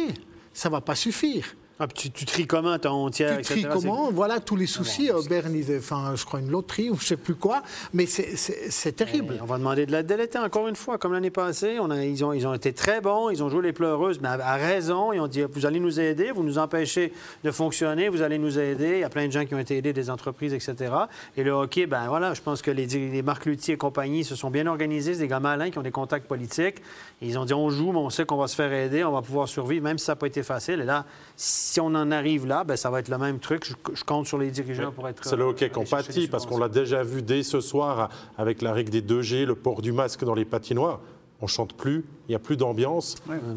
Ça 0.53 0.69
ne 0.69 0.73
va 0.73 0.81
pas 0.81 0.95
suffire. 0.95 1.55
Ah, 1.79 1.87
tu, 1.87 2.11
tu 2.11 2.25
tries 2.25 2.45
comment 2.47 2.77
ton 2.77 3.09
tiers, 3.09 3.33
Tu 3.37 3.39
etc. 3.39 3.61
tries 3.61 3.69
comment 3.73 4.11
Voilà 4.11 4.39
tous 4.39 4.55
Ah 4.55 4.59
les 4.59 4.67
soucis. 4.67 5.09
Euh, 5.11 5.21
Berne, 5.27 5.53
ils- 5.55 5.77
enfin, 5.77 6.13
je 6.15 6.23
crois 6.23 6.39
une 6.39 6.49
loterie 6.51 6.89
ou 6.89 6.95
je 6.95 7.01
ne 7.01 7.05
sais 7.07 7.17
plus 7.17 7.35
quoi. 7.35 7.63
Mais 7.93 8.05
c'est- 8.05 8.91
terrible. 8.95 9.35
Et 9.35 9.41
on 9.41 9.45
va 9.45 9.57
demander 9.57 9.85
de 9.85 9.91
l'aide 9.91 10.05
de 10.05 10.13
l'État 10.15 10.43
encore 10.43 10.67
une 10.67 10.75
fois, 10.75 10.97
comme 10.97 11.13
l'année 11.13 11.29
passée. 11.31 11.77
On 11.79 11.89
a- 11.89 12.03
ils, 12.05 12.23
ont, 12.23 12.31
ils 12.33 12.45
ont 12.45 12.53
été 12.53 12.73
très 12.73 13.01
bons, 13.01 13.29
ils 13.31 13.43
ont 13.43 13.49
joué 13.49 13.61
les 13.63 13.73
pleureuses, 13.73 14.19
mais 14.21 14.27
à, 14.27 14.33
à 14.33 14.55
raison. 14.55 15.11
Ils 15.13 15.19
ont 15.19 15.27
dit 15.27 15.41
vous 15.51 15.65
allez 15.65 15.79
nous 15.79 15.99
aider, 15.99 16.31
vous 16.31 16.43
nous 16.43 16.57
empêchez 16.59 17.11
de 17.43 17.51
fonctionner, 17.51 18.09
vous 18.09 18.21
allez 18.21 18.37
nous 18.37 18.59
aider. 18.59 18.91
Il 18.93 18.99
y 18.99 19.03
a 19.03 19.09
plein 19.09 19.25
de 19.27 19.31
gens 19.31 19.45
qui 19.45 19.55
ont 19.55 19.59
été 19.59 19.77
aidés, 19.77 19.93
des 19.93 20.09
entreprises, 20.09 20.53
etc. 20.53 20.93
Et 21.37 21.43
le 21.43 21.51
hockey, 21.51 21.85
ben 21.87 22.07
voilà, 22.07 22.33
je 22.33 22.41
pense 22.41 22.61
que 22.61 22.71
les, 22.71 22.85
les 22.85 23.21
Marc 23.23 23.45
Luthier 23.45 23.73
et 23.73 23.77
compagnie 23.77 24.23
se 24.23 24.35
sont 24.35 24.51
bien 24.51 24.67
organisés. 24.67 25.13
C'est 25.15 25.21
des 25.21 25.27
gars 25.27 25.39
malins 25.39 25.71
qui 25.71 25.77
ont 25.79 25.83
des 25.83 25.91
contacts 25.91 26.27
politiques. 26.27 26.77
Ils 27.21 27.37
ont 27.39 27.45
dit 27.45 27.53
on 27.53 27.69
joue, 27.69 27.91
mais 27.91 27.99
on 27.99 28.09
sait 28.09 28.25
qu'on 28.25 28.37
va 28.37 28.47
se 28.47 28.55
faire 28.55 28.71
aider, 28.71 29.03
on 29.03 29.11
va 29.11 29.21
pouvoir 29.21 29.47
survivre, 29.47 29.83
même 29.83 29.97
si 29.97 30.05
ça 30.05 30.11
n'a 30.11 30.15
pas 30.17 30.27
été 30.27 30.43
facile. 30.43 30.81
Et 30.81 30.85
là, 30.85 31.05
si 31.35 31.62
on 31.81 31.93
en 31.95 32.11
arrive 32.11 32.45
là, 32.47 32.63
ben 32.63 32.75
ça 32.75 32.89
va 32.89 32.99
être 32.99 33.09
le 33.09 33.17
même 33.17 33.39
truc. 33.39 33.65
Je, 33.65 33.73
je 33.95 34.03
compte 34.03 34.25
sur 34.27 34.37
les 34.37 34.51
dirigeants 34.51 34.91
pour 34.91 35.07
être. 35.07 35.23
C'est 35.25 35.35
le 35.35 35.43
hockey 35.43 35.65
euh, 35.65 35.69
compatit, 35.69 36.21
des 36.21 36.27
parce 36.27 36.45
qu'on 36.45 36.57
l'a 36.57 36.69
déjà 36.69 37.03
vu 37.03 37.21
dès 37.21 37.43
ce 37.43 37.61
soir 37.61 38.09
avec 38.37 38.61
la 38.61 38.73
règle 38.73 38.89
des 38.91 39.01
2G, 39.01 39.45
le 39.45 39.55
port 39.55 39.81
du 39.81 39.91
masque 39.91 40.23
dans 40.23 40.33
les 40.35 40.45
patinoires. 40.45 40.99
On 41.41 41.47
chante 41.47 41.73
plus, 41.73 42.05
il 42.27 42.31
n'y 42.31 42.35
a 42.35 42.39
plus 42.39 42.55
d'ambiance. 42.55 43.15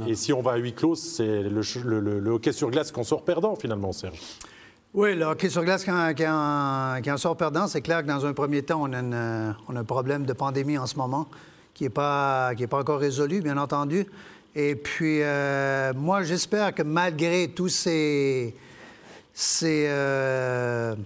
Et 0.08 0.14
si 0.17 0.32
on 0.32 0.43
va 0.43 0.53
à 0.53 0.56
huis 0.56 0.73
clos, 0.75 0.97
c'est 0.97 1.43
le, 1.44 1.62
ch- 1.62 1.85
le- 1.85 2.00
le- 2.00 2.19
le 2.19 2.31
hockey 2.32 2.53
sur 2.53 2.69
glace 2.70 2.91
qu'on 2.91 3.05
sort 3.05 3.25
perdant 3.25 3.55
finalement, 3.55 3.93
Serge. 3.93 4.20
Oui, 4.93 5.14
le 5.14 5.25
hockey 5.26 5.49
sur 5.50 5.62
glace, 5.62 5.85
quand, 5.85 6.12
quand- 6.17 7.00
quand 7.05 7.14
on 7.14 7.19
sort 7.19 7.37
perdant, 7.37 7.67
c'est 7.69 7.82
clair 7.82 8.03
que 8.03 8.08
dans 8.08 8.25
un 8.26 8.32
premier 8.32 8.62
temps, 8.62 8.81
on 8.82 8.93
a, 8.93 8.99
une- 9.00 9.12
euh, 9.14 9.53
on 9.69 9.76
a 9.76 9.81
un 9.81 9.85
problème 9.85 10.25
de 10.26 10.32
pandémie 10.32 10.79
en 10.79 10.87
ce 10.87 10.97
moment 10.97 11.29
qui 11.76 11.84
n'est 11.84 11.90
pas, 11.90 12.55
qui 12.56 12.62
est 12.62 12.67
pas 12.67 12.78
encore 12.81 12.99
résolu, 12.99 13.43
bien 13.43 13.58
entendu. 13.58 14.06
Et 14.55 14.75
puis, 14.75 15.20
euh, 15.20 15.93
moi, 15.94 16.23
j'espère 16.23 16.75
que 16.75 16.82
malgré 16.82 17.49
tous 17.49 17.69
ces, 17.69 18.55
ces, 19.34 19.84
euh, 19.88 20.96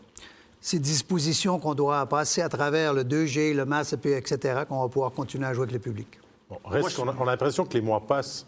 ces 0.60 0.78
dispositions 0.78 1.58
qu'on 1.58 1.74
doit 1.74 2.06
passer 2.06 2.40
à 2.40 2.48
travers 2.48 2.94
le 2.94 3.02
2G, 3.02 3.52
le 3.52 3.64
masque, 3.64 3.94
etc., 4.04 4.60
qu'on 4.68 4.82
va 4.82 4.88
pouvoir 4.88 5.10
continuer 5.10 5.46
à 5.46 5.54
jouer 5.54 5.64
avec 5.64 5.72
le 5.72 5.80
public. 5.80 6.06
Bon, 6.48 6.58
reste 6.64 6.94
qu'on 6.94 7.08
a, 7.08 7.16
on 7.18 7.26
a 7.26 7.32
l'impression 7.32 7.64
que 7.64 7.74
les 7.74 7.80
mois 7.80 8.06
passent, 8.06 8.46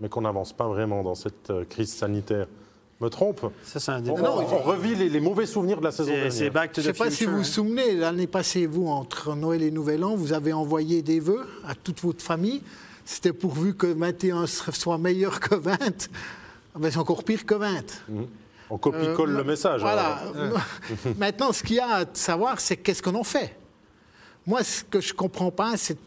mais 0.00 0.08
qu'on 0.08 0.22
n'avance 0.22 0.52
pas 0.52 0.66
vraiment 0.66 1.04
dans 1.04 1.14
cette 1.14 1.50
euh, 1.50 1.64
crise 1.64 1.94
sanitaire. 1.94 2.48
Me 3.00 3.08
trompe 3.08 3.40
Ça, 3.64 3.80
c'est 3.80 3.90
un 3.90 3.98
on, 3.98 4.14
débat. 4.14 4.32
on- 4.34 4.40
on 4.54 4.58
revit 4.58 4.94
les, 4.94 5.08
les 5.08 5.20
mauvais 5.20 5.46
souvenirs 5.46 5.78
de 5.78 5.84
la 5.84 5.90
saison 5.90 6.10
C'est- 6.10 6.14
dernière. 6.14 6.32
C'est 6.32 6.50
back 6.50 6.72
to 6.72 6.80
Je 6.80 6.86
the 6.86 6.88
ne 6.90 6.92
sais 6.94 6.98
pas 7.04 7.10
si 7.10 7.16
future, 7.18 7.32
vous 7.32 7.38
vous 7.38 7.44
souvenez, 7.44 7.94
l'année 7.96 8.26
passée, 8.28 8.66
vous, 8.66 8.86
entre 8.86 9.34
Noël 9.34 9.62
et 9.62 9.70
Nouvel 9.70 10.04
An, 10.04 10.14
vous 10.14 10.32
avez 10.32 10.52
envoyé 10.52 11.02
des 11.02 11.18
vœux 11.20 11.44
à 11.66 11.74
toute 11.74 12.00
votre 12.02 12.22
famille. 12.22 12.62
C'était 13.04 13.32
pourvu 13.32 13.74
que 13.74 13.86
21 13.88 14.46
soit 14.46 14.96
meilleur 14.98 15.40
que 15.40 15.54
20. 15.56 15.76
Ah 16.74 16.78
ben, 16.78 16.90
c'est 16.90 16.98
encore 16.98 17.24
pire 17.24 17.44
que 17.44 17.54
20. 17.54 17.82
On 18.70 18.78
copie-colle 18.78 19.30
Euh, 19.34 19.38
le 19.38 19.44
message. 19.44 19.80
Voilà. 19.82 20.20
alors. 20.34 20.60
Maintenant, 21.18 21.52
ce 21.52 21.62
qu'il 21.62 21.76
y 21.76 21.80
a 21.80 21.96
à 21.96 22.04
savoir, 22.14 22.60
c'est 22.60 22.76
qu'est-ce 22.78 23.02
qu'on 23.02 23.14
en 23.16 23.24
fait? 23.24 23.54
Moi, 24.46 24.62
ce 24.64 24.84
que 24.84 25.00
je 25.00 25.12
ne 25.12 25.16
comprends 25.18 25.50
pas, 25.50 25.76
c'est 25.76 25.98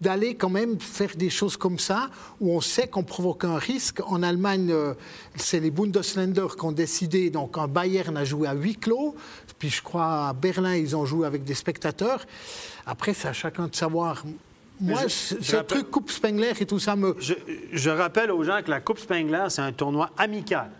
d'aller 0.00 0.34
quand 0.34 0.50
même 0.50 0.78
faire 0.80 1.16
des 1.16 1.30
choses 1.30 1.56
comme 1.56 1.78
ça, 1.78 2.10
où 2.40 2.52
on 2.54 2.60
sait 2.60 2.86
qu'on 2.86 3.02
provoque 3.02 3.44
un 3.44 3.56
risque. 3.58 4.00
En 4.06 4.22
Allemagne, 4.22 4.68
euh, 4.70 4.94
c'est 5.36 5.60
les 5.60 5.70
Bundesländer 5.70 6.46
qui 6.58 6.64
ont 6.64 6.72
décidé, 6.72 7.30
donc 7.30 7.56
en 7.56 7.66
Bayern 7.68 8.16
a 8.16 8.24
joué 8.24 8.46
à 8.48 8.52
huis 8.54 8.76
clos, 8.76 9.14
puis 9.58 9.70
je 9.70 9.82
crois 9.82 10.28
à 10.28 10.32
Berlin, 10.34 10.74
ils 10.76 10.94
ont 10.94 11.06
joué 11.06 11.26
avec 11.26 11.44
des 11.44 11.54
spectateurs. 11.54 12.26
Après, 12.84 13.14
c'est 13.14 13.28
à 13.28 13.32
chacun 13.32 13.68
de 13.68 13.74
savoir. 13.74 14.22
Moi, 14.78 15.00
je- 15.04 15.08
ce 15.08 15.34
je 15.36 15.42
ce 15.42 15.56
rappelle- 15.56 15.78
truc 15.78 15.90
Coupe 15.90 16.10
Spengler 16.10 16.52
et 16.60 16.66
tout 16.66 16.78
ça 16.78 16.94
me... 16.96 17.16
Je, 17.18 17.32
je 17.72 17.88
rappelle 17.90 18.30
aux 18.30 18.44
gens 18.44 18.60
que 18.62 18.68
la 18.70 18.80
Coupe 18.82 18.98
Spengler, 18.98 19.46
c'est 19.48 19.62
un 19.62 19.72
tournoi 19.72 20.10
amical. 20.18 20.70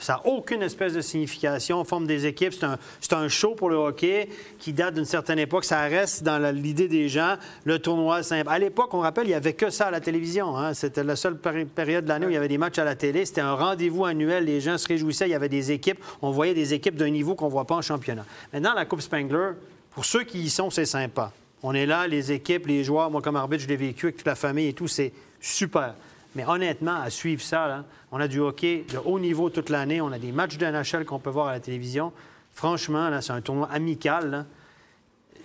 Ça 0.00 0.14
n'a 0.14 0.26
aucune 0.26 0.62
espèce 0.62 0.92
de 0.94 1.00
signification. 1.00 1.80
On 1.80 1.84
forme 1.84 2.06
des 2.06 2.26
équipes. 2.26 2.52
C'est 3.00 3.12
un, 3.12 3.28
show 3.28 3.54
pour 3.54 3.70
le 3.70 3.76
hockey 3.76 4.28
qui 4.58 4.72
date 4.72 4.94
d'une 4.94 5.04
certaine 5.04 5.38
époque. 5.38 5.64
Ça 5.64 5.80
reste 5.82 6.22
dans 6.24 6.38
l'idée 6.54 6.88
des 6.88 7.08
gens. 7.08 7.36
Le 7.64 7.78
tournoi 7.78 8.22
simple. 8.22 8.48
À 8.50 8.58
l'époque, 8.58 8.92
on 8.94 9.00
rappelle, 9.00 9.24
il 9.26 9.30
n'y 9.30 9.34
avait 9.34 9.52
que 9.52 9.70
ça 9.70 9.86
à 9.86 9.90
la 9.90 10.00
télévision. 10.00 10.56
hein. 10.56 10.74
C'était 10.74 11.04
la 11.04 11.14
seule 11.16 11.36
péri- 11.36 11.64
période 11.64 12.04
de 12.04 12.08
l'année 12.08 12.26
où 12.26 12.30
il 12.30 12.34
y 12.34 12.36
avait 12.36 12.48
des 12.48 12.58
matchs 12.58 12.78
à 12.78 12.84
la 12.84 12.96
télé. 12.96 13.24
C'était 13.24 13.40
un 13.40 13.54
rendez-vous 13.54 14.04
annuel. 14.04 14.44
Les 14.44 14.60
gens 14.60 14.78
se 14.78 14.88
réjouissaient. 14.88 15.28
Il 15.28 15.32
y 15.32 15.34
avait 15.34 15.48
des 15.48 15.70
équipes. 15.72 16.02
On 16.22 16.30
voyait 16.30 16.54
des 16.54 16.74
équipes 16.74 16.96
d'un 16.96 17.10
niveau 17.10 17.34
qu'on 17.34 17.46
ne 17.46 17.52
voit 17.52 17.66
pas 17.66 17.76
en 17.76 17.82
championnat. 17.82 18.24
Maintenant, 18.52 18.74
la 18.74 18.84
Coupe 18.84 19.00
Spengler, 19.00 19.50
pour 19.92 20.04
ceux 20.04 20.24
qui 20.24 20.40
y 20.40 20.50
sont, 20.50 20.70
c'est 20.70 20.86
sympa. 20.86 21.32
On 21.62 21.72
est 21.74 21.86
là, 21.86 22.06
les 22.06 22.32
équipes, 22.32 22.66
les 22.66 22.84
joueurs. 22.84 23.10
Moi, 23.10 23.20
comme 23.22 23.36
arbitre, 23.36 23.62
je 23.62 23.68
l'ai 23.68 23.76
vécu 23.76 24.06
avec 24.06 24.16
toute 24.16 24.26
la 24.26 24.34
famille 24.34 24.68
et 24.68 24.72
tout. 24.72 24.88
C'est 24.88 25.12
super. 25.40 25.94
Mais 26.38 26.46
honnêtement, 26.46 26.94
à 27.02 27.10
suivre 27.10 27.42
ça, 27.42 27.66
là, 27.66 27.84
on 28.12 28.20
a 28.20 28.28
du 28.28 28.38
hockey 28.38 28.84
de 28.92 28.98
haut 29.04 29.18
niveau 29.18 29.50
toute 29.50 29.70
l'année. 29.70 30.00
On 30.00 30.12
a 30.12 30.20
des 30.20 30.30
matchs 30.30 30.56
de 30.56 30.64
NHL 30.66 31.04
qu'on 31.04 31.18
peut 31.18 31.30
voir 31.30 31.48
à 31.48 31.52
la 31.52 31.58
télévision. 31.58 32.12
Franchement, 32.52 33.08
là, 33.08 33.20
c'est 33.20 33.32
un 33.32 33.40
tournoi 33.40 33.68
amical. 33.72 34.30
là. 34.30 34.44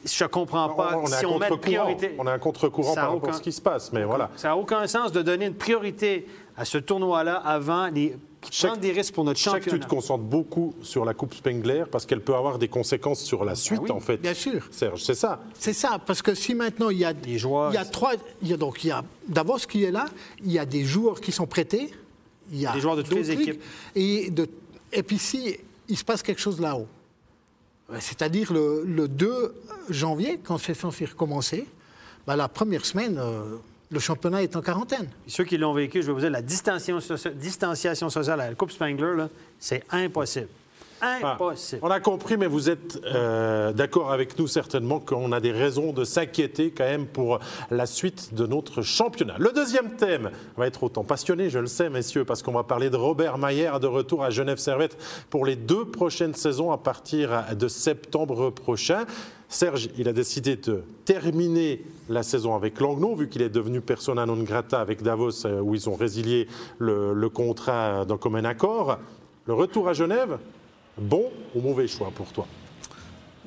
Je 0.05 0.25
comprends 0.25 0.69
pas 0.69 0.91
on, 0.95 1.05
on 1.05 1.11
a 1.11 1.17
si 1.17 1.25
on 1.25 1.39
met 1.39 1.49
priorité. 1.49 2.13
On 2.19 2.27
a 2.27 2.33
un 2.33 2.37
contre-courant 2.37 2.93
par 2.93 3.11
rapport 3.11 3.29
à 3.29 3.33
ce 3.33 3.41
qui 3.41 3.51
se 3.51 3.61
passe, 3.61 3.91
mais 3.91 4.03
voilà. 4.03 4.29
Ça 4.35 4.49
n'a 4.49 4.55
aucun 4.55 4.85
sens 4.85 5.11
de 5.11 5.23
donner 5.23 5.47
une 5.47 5.55
priorité 5.55 6.27
à 6.55 6.63
ce 6.63 6.77
tournoi-là 6.77 7.37
avant 7.37 7.87
les... 7.87 8.15
Chaque- 8.51 8.79
des 8.79 8.91
risques 8.91 9.13
pour 9.13 9.23
notre 9.23 9.39
Chaque 9.39 9.55
tu 9.55 9.69
championnat. 9.69 9.85
te 9.85 9.89
concentres 9.89 10.23
beaucoup 10.23 10.73
sur 10.81 11.05
la 11.05 11.13
Coupe 11.13 11.33
Spengler 11.33 11.83
parce 11.91 12.05
qu'elle 12.05 12.21
peut 12.21 12.35
avoir 12.35 12.57
des 12.59 12.67
conséquences 12.67 13.21
sur 13.21 13.45
la 13.45 13.55
suite, 13.55 13.81
oui, 13.83 13.91
en 13.91 13.99
fait. 13.99 14.17
bien 14.17 14.33
sûr. 14.33 14.67
Serge, 14.71 15.03
c'est 15.03 15.15
ça. 15.15 15.41
C'est 15.57 15.73
ça, 15.73 15.99
parce 16.05 16.21
que 16.21 16.33
si 16.35 16.53
maintenant 16.55 16.89
il 16.89 16.97
y 16.99 17.05
a, 17.05 17.13
Les 17.25 17.37
joueurs, 17.37 17.71
il 17.71 17.75
y 17.75 17.77
a 17.77 17.85
trois, 17.85 18.13
il 18.41 18.47
y 18.47 18.53
a 18.53 18.57
donc 18.57 18.83
il 18.83 18.87
y 18.87 18.91
a 18.91 19.03
Davos 19.27 19.57
qui 19.69 19.83
est 19.83 19.91
là, 19.91 20.05
il 20.43 20.51
y 20.51 20.59
a 20.59 20.65
des 20.65 20.83
joueurs 20.85 21.21
qui 21.21 21.31
sont 21.31 21.47
prêtés, 21.47 21.93
il 22.51 22.59
y 22.59 22.65
a 22.65 22.73
Des 22.73 22.79
joueurs 22.81 22.95
de 22.95 23.01
toutes 23.01 23.13
les 23.17 23.31
équipes. 23.31 23.61
et, 23.95 24.29
de, 24.31 24.47
et 24.91 25.03
puis 25.03 25.17
si 25.17 25.55
il 25.89 25.97
se 25.97 26.03
passe 26.03 26.21
quelque 26.23 26.41
chose 26.41 26.59
là-haut, 26.59 26.87
euh, 27.91 27.97
c'est-à-dire 27.99 28.53
le, 28.53 28.83
le 28.85 29.07
2 29.07 29.53
janvier 29.89 30.39
quand 30.43 30.57
c'est 30.57 30.73
censé 30.73 31.05
recommencer, 31.05 31.65
ben, 32.25 32.35
la 32.37 32.47
première 32.47 32.85
semaine 32.85 33.17
euh, 33.19 33.57
le 33.93 33.99
championnat 33.99 34.43
est 34.43 34.55
en 34.55 34.61
quarantaine. 34.61 35.07
Ceux 35.27 35.43
qui 35.43 35.57
l'ont 35.57 35.73
vécu, 35.73 36.01
je 36.01 36.07
vais 36.07 36.13
vous 36.13 36.19
dire, 36.19 36.29
la 36.31 36.41
distanciation, 36.41 36.99
socia- 37.15 37.33
distanciation 37.33 38.09
sociale 38.09 38.41
à 38.41 38.49
la 38.49 38.55
Coupe 38.55 38.71
Spengler, 38.71 39.15
là, 39.15 39.29
c'est 39.59 39.83
impossible. 39.91 40.47
Ah, 41.05 41.33
Impossible. 41.33 41.81
on 41.83 41.91
a 41.91 41.99
compris, 41.99 42.37
mais 42.37 42.47
vous 42.47 42.69
êtes 42.69 42.97
euh, 43.13 43.73
d'accord 43.73 44.13
avec 44.13 44.39
nous 44.39 44.47
certainement 44.47 45.01
qu'on 45.01 45.33
a 45.33 45.41
des 45.41 45.51
raisons 45.51 45.91
de 45.91 46.05
s'inquiéter 46.05 46.71
quand 46.71 46.85
même 46.85 47.07
pour 47.07 47.39
la 47.71 47.85
suite 47.85 48.33
de 48.33 48.45
notre 48.47 48.81
championnat. 48.83 49.35
Le 49.37 49.51
deuxième 49.51 49.97
thème 49.97 50.31
va 50.55 50.65
être 50.65 50.81
autant 50.81 51.03
passionné, 51.03 51.49
je 51.49 51.59
le 51.59 51.67
sais, 51.67 51.89
messieurs, 51.89 52.23
parce 52.23 52.41
qu'on 52.41 52.53
va 52.53 52.63
parler 52.63 52.89
de 52.89 52.95
Robert 52.95 53.37
Mayer 53.37 53.71
de 53.81 53.87
retour 53.87 54.23
à 54.23 54.29
Genève 54.29 54.59
Servette 54.59 54.97
pour 55.29 55.45
les 55.45 55.57
deux 55.57 55.83
prochaines 55.83 56.35
saisons 56.35 56.71
à 56.71 56.77
partir 56.77 57.47
de 57.53 57.67
septembre 57.67 58.49
prochain. 58.51 59.03
Serge, 59.53 59.89
il 59.99 60.09
a 60.09 60.13
décidé 60.13 60.55
de 60.55 60.83
terminer 61.05 61.83
la 62.09 62.23
saison 62.23 62.55
avec 62.55 62.79
Langnau, 62.79 63.15
vu 63.15 63.29
qu'il 63.29 63.43
est 63.43 63.49
devenu 63.49 63.81
persona 63.81 64.25
non 64.25 64.41
grata 64.41 64.79
avec 64.81 65.03
Davos, 65.03 65.45
euh, 65.45 65.61
où 65.61 65.75
ils 65.75 65.87
ont 65.87 65.93
résilié 65.93 66.47
le, 66.79 67.27
contrat 67.29 68.03
d'un 68.03 68.17
commun 68.17 68.45
accord. 68.45 68.97
Le 69.45 69.53
retour 69.53 69.87
à 69.87 69.93
Genève, 69.93 70.39
bon 70.97 71.25
ou 71.53 71.61
mauvais 71.61 71.87
choix 71.87 72.09
pour 72.15 72.33
toi? 72.33 72.47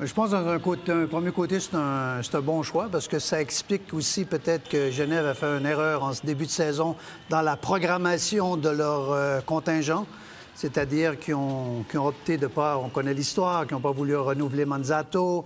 Je 0.00 0.14
pense 0.14 0.30
d'un 0.30 0.60
premier 0.60 1.32
côté, 1.32 1.58
c'est 1.58 1.74
un, 1.74 2.20
bon 2.40 2.62
choix 2.62 2.88
parce 2.90 3.08
que 3.08 3.18
ça 3.18 3.40
explique 3.40 3.92
aussi 3.92 4.26
peut-être 4.26 4.68
que 4.68 4.92
Genève 4.92 5.26
a 5.26 5.34
fait 5.34 5.58
une 5.58 5.66
erreur 5.66 6.04
en 6.04 6.12
ce 6.12 6.24
début 6.24 6.46
de 6.46 6.50
saison 6.50 6.94
dans 7.30 7.42
la 7.42 7.56
programmation 7.56 8.56
de 8.56 8.68
leur 8.68 9.10
euh, 9.10 9.40
contingent. 9.40 10.06
C'est-à-dire 10.54 11.18
qu'ils 11.18 11.34
ont, 11.34 11.84
qu'ils 11.90 11.98
opté 11.98 12.38
de 12.38 12.46
pas, 12.46 12.78
on 12.78 12.90
connaît 12.90 13.12
l'histoire, 13.12 13.66
qui 13.66 13.74
n'ont 13.74 13.80
pas 13.80 13.90
voulu 13.90 14.16
renouveler 14.16 14.64
Manzato, 14.64 15.44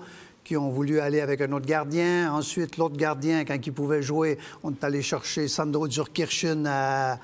qui 0.50 0.56
ont 0.56 0.70
voulu 0.70 0.98
aller 0.98 1.20
avec 1.20 1.42
un 1.42 1.52
autre 1.52 1.66
gardien. 1.66 2.34
Ensuite, 2.34 2.76
l'autre 2.76 2.96
gardien, 2.96 3.44
quand 3.44 3.54
il 3.64 3.72
pouvait 3.72 4.02
jouer, 4.02 4.36
on 4.64 4.72
est 4.72 4.82
allé 4.82 5.00
chercher 5.00 5.46
Sandro 5.46 5.88
Zurkirchen 5.88 6.66
à, 6.66 7.20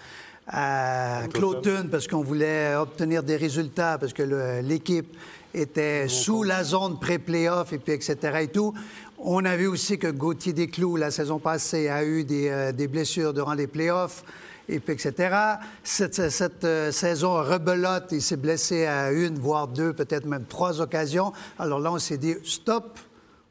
à 0.47 1.23
Cloton 1.35 1.89
parce 1.91 2.07
qu'on 2.07 2.23
voulait 2.23 2.77
obtenir 2.77 3.25
des 3.25 3.35
résultats, 3.35 3.99
parce 3.99 4.13
que 4.13 4.23
l'équipe 4.63 5.13
était 5.53 6.07
sous 6.07 6.45
la 6.45 6.63
zone 6.63 7.01
pré-playoff 7.01 7.73
et 7.73 7.79
puis 7.79 7.95
etc. 7.95 8.17
et 8.43 8.47
tout. 8.47 8.73
On 9.19 9.45
a 9.45 9.57
vu 9.57 9.67
aussi 9.67 9.99
que 9.99 10.07
Gauthier 10.07 10.53
Desclous, 10.53 10.95
la 10.95 11.11
saison 11.11 11.41
passée, 11.41 11.89
a 11.89 12.05
eu 12.05 12.23
des, 12.23 12.49
euh, 12.49 12.71
des 12.71 12.87
blessures 12.87 13.35
durant 13.35 13.55
les 13.55 13.67
playoffs 13.67 14.23
et 14.69 14.79
puis 14.79 14.95
etc. 14.95 15.37
Cette, 15.83 16.31
cette, 16.31 16.65
euh, 16.65 16.93
saison 16.93 17.43
rebelote, 17.43 18.13
il 18.13 18.23
s'est 18.23 18.37
blessé 18.37 18.87
à 18.87 19.11
une, 19.11 19.37
voire 19.37 19.67
deux, 19.67 19.93
peut-être 19.93 20.27
même 20.27 20.45
trois 20.45 20.81
occasions. 20.81 21.33
Alors 21.59 21.81
là, 21.81 21.91
on 21.93 21.99
s'est 21.99 22.19
dit, 22.19 22.37
stop, 22.45 23.01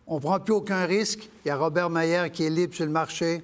on 0.08 0.16
ne 0.16 0.20
prend 0.20 0.40
plus 0.40 0.54
aucun 0.54 0.86
risque. 0.86 1.30
Il 1.46 1.48
y 1.50 1.52
a 1.52 1.58
Robert 1.58 1.90
Mayer 1.90 2.30
qui 2.32 2.44
est 2.44 2.50
libre 2.50 2.74
sur 2.74 2.86
le 2.86 2.92
marché. 2.92 3.42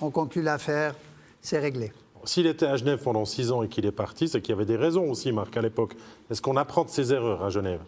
On 0.00 0.10
conclut 0.10 0.42
l'affaire. 0.42 0.94
C'est 1.40 1.58
réglé. 1.58 1.92
S'il 2.24 2.46
était 2.46 2.66
à 2.66 2.76
Genève 2.76 3.00
pendant 3.02 3.24
six 3.24 3.52
ans 3.52 3.62
et 3.62 3.68
qu'il 3.68 3.86
est 3.86 3.92
parti, 3.92 4.28
c'est 4.28 4.40
qu'il 4.40 4.50
y 4.50 4.56
avait 4.56 4.66
des 4.66 4.76
raisons 4.76 5.08
aussi, 5.10 5.30
Marc, 5.30 5.56
à 5.56 5.62
l'époque. 5.62 5.94
Est-ce 6.30 6.42
qu'on 6.42 6.56
apprend 6.56 6.84
de 6.84 6.90
ses 6.90 7.12
erreurs 7.12 7.44
à 7.44 7.50
Genève? 7.50 7.80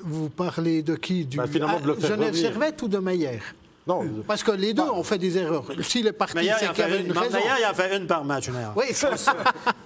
Vous 0.00 0.28
parlez 0.28 0.82
de 0.82 0.94
qui? 0.96 1.24
Du... 1.24 1.38
Bah, 1.38 1.46
finalement, 1.46 1.80
de 1.80 1.86
le 1.86 1.94
faire 1.94 2.10
Genève 2.10 2.32
revenir. 2.32 2.50
Servette 2.50 2.82
ou 2.82 2.88
de 2.88 2.98
Meyer 2.98 3.40
Non, 3.84 4.04
Parce 4.28 4.44
que 4.44 4.52
les 4.52 4.74
deux 4.74 4.82
ont 4.82 5.02
fait 5.02 5.18
des 5.18 5.36
erreurs. 5.38 5.64
S'il 5.80 6.06
est 6.06 6.12
parti, 6.12 6.48
c'est 6.58 6.68
qu'il 6.72 6.78
y 6.78 6.82
avait 6.82 7.00
une, 7.00 7.06
une 7.06 7.18
raison. 7.18 7.38
Il 7.58 7.66
en 7.66 7.74
fait 7.74 7.96
une 7.96 8.06
par 8.06 8.24
match, 8.24 8.46
une 8.46 8.54
erreur. 8.54 8.74
Oui, 8.76 8.84
c'est 8.92 9.16
ça. 9.18 9.34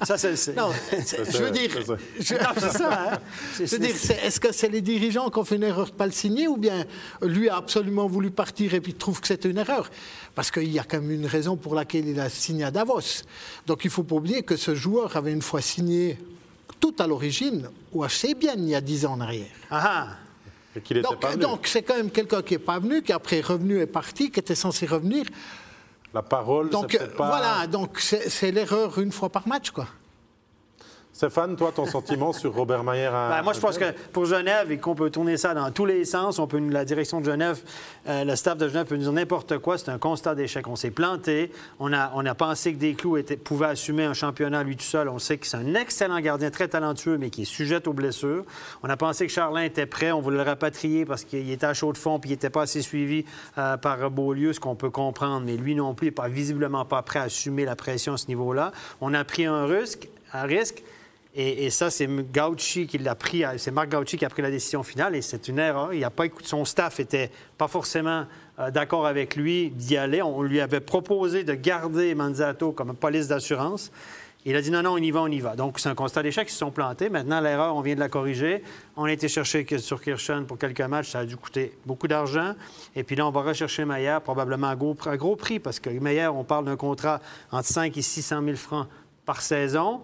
Ça, 0.03 0.19
c'est 0.19 0.37
je 0.37 1.43
veux 1.43 1.50
dire, 1.50 1.71
je- 2.19 2.35
Non, 2.35 2.50
c'est 2.59 2.73
ça, 2.73 2.91
hein? 3.15 3.19
Je 3.59 3.65
veux 3.65 3.79
dire, 3.79 3.95
est-ce 4.23 4.38
que 4.38 4.53
c'est 4.53 4.69
les 4.69 4.83
dirigeants 4.83 5.31
qui 5.31 5.38
ont 5.38 5.45
fait 5.45 5.57
une 5.57 5.62
erreur 5.62 5.87
de 5.87 5.93
ne 5.93 5.97
pas 5.97 6.05
le 6.07 6.12
signer 6.12 6.47
ou 6.47 6.59
bien 6.59 6.85
lui 7.23 7.49
a 7.49 7.57
absolument 7.57 8.07
voulu 8.07 8.31
partir 8.31 8.75
et 8.75 8.83
puis 8.83 8.93
trouve 8.93 9.21
que 9.23 9.29
c'était 9.29 9.49
une 9.49 9.59
erreur? 9.59 9.88
Parce 10.35 10.50
qu'il 10.50 10.71
y 10.71 10.79
a 10.79 10.85
quand 10.85 11.00
même 11.00 11.11
une 11.12 11.26
raison 11.26 11.57
pour 11.57 11.75
laquelle 11.75 12.07
il 12.07 12.21
a 12.21 12.29
signé 12.29 12.65
à 12.65 12.71
Davos. 12.71 13.23
Donc 13.67 13.85
il 13.85 13.88
ne 13.88 13.93
faut 13.93 14.03
pas 14.03 14.17
oublier 14.17 14.43
que 14.43 14.57
ce 14.57 14.75
joueur 14.75 15.17
avait 15.17 15.33
une 15.33 15.41
fois 15.41 15.62
signé 15.62 16.19
tout 16.81 16.95
à 16.99 17.07
l'origine 17.07 17.71
au 17.95 18.05
HC 18.05 18.35
bien 18.38 18.53
il 18.59 18.69
y 18.69 18.75
a 18.75 18.83
dix 18.83 19.07
ans 19.07 19.15
en 19.15 19.21
arrière. 19.23 19.47
Ah, 19.71 20.09
Donc 21.02 21.21
pas 21.21 21.30
venu. 21.30 21.42
donc, 21.42 21.66
c'est 21.66 21.83
quand 21.83 21.97
même 21.97 22.11
quelqu'un 22.11 22.42
qui 22.42 22.54
n'est 22.54 22.59
pas 22.59 22.78
venu, 22.78 23.02
qui 23.02 23.12
après 23.12 23.38
est 23.38 23.47
revenu 23.47 23.80
et 23.80 23.87
parti, 23.87 24.30
qui 24.30 24.40
était 24.40 24.54
censé 24.54 24.87
revenir. 24.87 25.25
La 26.14 26.23
parole, 26.23 26.71
Donc 26.71 26.97
pas... 27.16 27.26
voilà, 27.26 27.66
donc 27.66 27.99
c'est 27.99 28.50
l'erreur 28.50 28.99
une 28.99 29.12
fois 29.12 29.28
par 29.28 29.47
match, 29.47 29.71
quoi. 29.71 29.87
Stéphane, 31.17 31.57
toi, 31.57 31.73
ton 31.75 31.87
sentiment 31.87 32.35
sur 32.35 32.55
Robert 32.55 32.85
Mayer 32.85 33.07
à... 33.07 33.31
Ben, 33.31 33.43
moi, 33.43 33.55
je 33.55 33.61
pense 33.61 33.79
que 33.79 33.91
pour 34.13 34.27
Genève, 34.27 34.71
et 34.71 34.77
qu'on 34.77 34.95
peut 34.95 35.09
tourner 35.09 35.39
ça 35.39 35.55
dans 35.55 35.71
tous 35.71 35.87
les 35.87 36.05
sens, 36.05 36.39
on 36.39 36.47
peut, 36.47 36.59
la 36.59 36.85
direction 36.85 37.23
de 37.23 37.25
Genève, 37.25 37.59
euh, 38.07 38.23
le 38.23 38.37
staff 38.37 38.59
de 38.59 38.69
Genève 38.69 38.85
peut 38.85 38.97
nous 38.97 39.05
dire 39.05 39.13
n'importe 39.13 39.57
quoi. 39.57 39.79
C'est 39.79 39.89
un 39.89 39.97
constat 39.97 40.35
d'échec. 40.35 40.69
On 40.69 40.77
s'est 40.77 40.91
planté. 40.91 41.51
On 41.81 41.95
a, 41.95 42.13
on 42.17 42.27
a 42.27 42.35
pensé 42.35 42.75
que 42.75 42.79
Desclous 42.79 43.17
pouvait 43.45 43.65
assumer 43.65 44.05
un 44.05 44.13
championnat 44.13 44.63
lui 44.63 44.77
tout 44.77 44.85
seul. 44.85 45.09
On 45.09 45.19
sait 45.19 45.39
que 45.39 45.47
c'est 45.47 45.57
un 45.57 45.75
excellent 45.75 46.21
gardien, 46.21 46.51
très 46.51 46.69
talentueux, 46.69 47.17
mais 47.17 47.31
qui 47.31 47.43
est 47.43 47.47
sujet 47.47 47.89
aux 47.89 47.95
blessures. 47.95 48.45
On 48.83 48.91
a 48.91 48.99
pensé 48.99 49.27
que 49.27 49.33
Charlin 49.33 49.63
était 49.63 49.87
prêt. 49.87 50.13
On 50.13 50.21
voulait 50.21 50.37
le 50.37 50.43
rapatrier 50.43 51.07
parce 51.07 51.25
qu'il 51.25 51.51
était 51.51 51.65
à 51.65 51.73
chaud 51.73 51.95
de 51.95 51.99
fond 51.99 52.19
puis 52.19 52.29
il 52.29 52.35
n'était 52.35 52.51
pas 52.51 52.65
assez 52.65 52.83
suivi 52.83 53.25
euh, 53.57 53.79
par 53.79 54.11
Beaulieu, 54.11 54.53
ce 54.53 54.61
qu'on 54.61 54.75
peut 54.75 54.91
comprendre. 54.91 55.47
Mais 55.47 55.57
lui 55.57 55.77
non 55.77 55.95
plus, 55.95 56.09
n'est 56.09 56.13
pas, 56.13 56.29
visiblement 56.29 56.85
pas 56.85 57.01
prêt 57.01 57.21
à 57.21 57.23
assumer 57.23 57.65
la 57.65 57.75
pression 57.75 58.13
à 58.13 58.19
ce 58.19 58.27
niveau-là. 58.29 58.71
On 59.01 59.15
a 59.15 59.25
pris 59.25 59.47
un 59.47 59.65
risque. 59.65 60.11
Un 60.35 60.43
risque 60.43 60.83
et, 61.38 61.69
ça, 61.71 61.90
c'est 61.90 62.07
Gauchi 62.07 62.87
qui 62.87 62.97
l'a 62.97 63.14
pris, 63.14 63.45
à- 63.45 63.59
c'est 63.59 63.71
Marc 63.71 63.90
Gauchi 63.90 64.16
qui 64.16 64.25
a 64.25 64.31
pris 64.31 64.40
la 64.40 64.50
décision 64.50 64.83
finale 64.83 65.14
et 65.14 65.21
c'est 65.21 65.49
une 65.49 65.59
erreur. 65.59 65.93
Il 65.93 66.02
a 66.02 66.09
pas 66.09 66.25
écouté, 66.25 66.49
son 66.49 66.64
staff 66.64 66.99
était 66.99 67.31
pas 67.59 67.69
forcément 67.69 68.25
euh, 68.59 68.71
d'accord 68.71 69.07
avec 69.07 69.37
lui 69.37 69.71
d'y 69.71 69.99
aller. 69.99 70.23
On 70.23 70.43
lui 70.43 70.61
avait 70.61 70.81
proposé 70.81 71.45
de 71.45 71.52
garder 71.52 72.14
Manzato 72.14 72.73
comme 72.73 72.95
police 72.95 73.28
d'assurance. 73.28 73.93
Il 74.47 74.57
a 74.57 74.62
dit 74.62 74.71
non, 74.71 74.81
non, 74.81 74.93
on 74.93 74.99
y 74.99 75.11
va, 75.11 75.21
on 75.23 75.26
y 75.26 75.40
va. 75.40 75.57
Donc, 75.57 75.78
c'est 75.78 75.88
un 75.88 75.95
constat 75.95 76.23
d'échec, 76.23 76.49
ils 76.49 76.52
se 76.52 76.59
sont 76.59 76.71
plantés. 76.71 77.11
Maintenant, 77.11 77.40
l'erreur, 77.40 77.76
on 77.76 77.81
vient 77.83 77.97
de 77.97 78.00
la 78.00 78.09
corriger. 78.09 78.62
On 78.97 79.05
a 79.05 79.12
été 79.12 79.28
chercher 79.28 79.66
sur 79.76 80.00
Kirchen 80.00 80.47
pour 80.47 80.57
quelques 80.57 80.81
matchs, 80.83 81.11
ça 81.11 81.19
a 81.19 81.25
dû 81.26 81.37
coûter 81.37 81.76
beaucoup 81.85 82.09
d'argent. 82.09 82.55
Et 82.95 83.02
puis 83.02 83.14
là, 83.16 83.26
on 83.26 83.31
va 83.31 83.43
rechercher 83.43 83.85
Maillard, 83.85 84.23
probablement 84.23 84.69
à 84.69 84.76
gros, 84.76 84.97
à 85.05 85.16
gros 85.16 85.37
prix, 85.37 85.59
parce 85.59 85.81
que 85.81 85.90
Maillard, 85.90 86.35
on 86.35 86.45
parle 86.45 86.64
d'un 86.64 86.76
contrat 86.76 87.21
entre 87.50 87.69
5 87.69 87.95
et 87.97 88.02
600 88.02 88.43
000 88.43 88.57
francs 88.57 88.87
par 89.26 89.43
saison. 89.43 90.00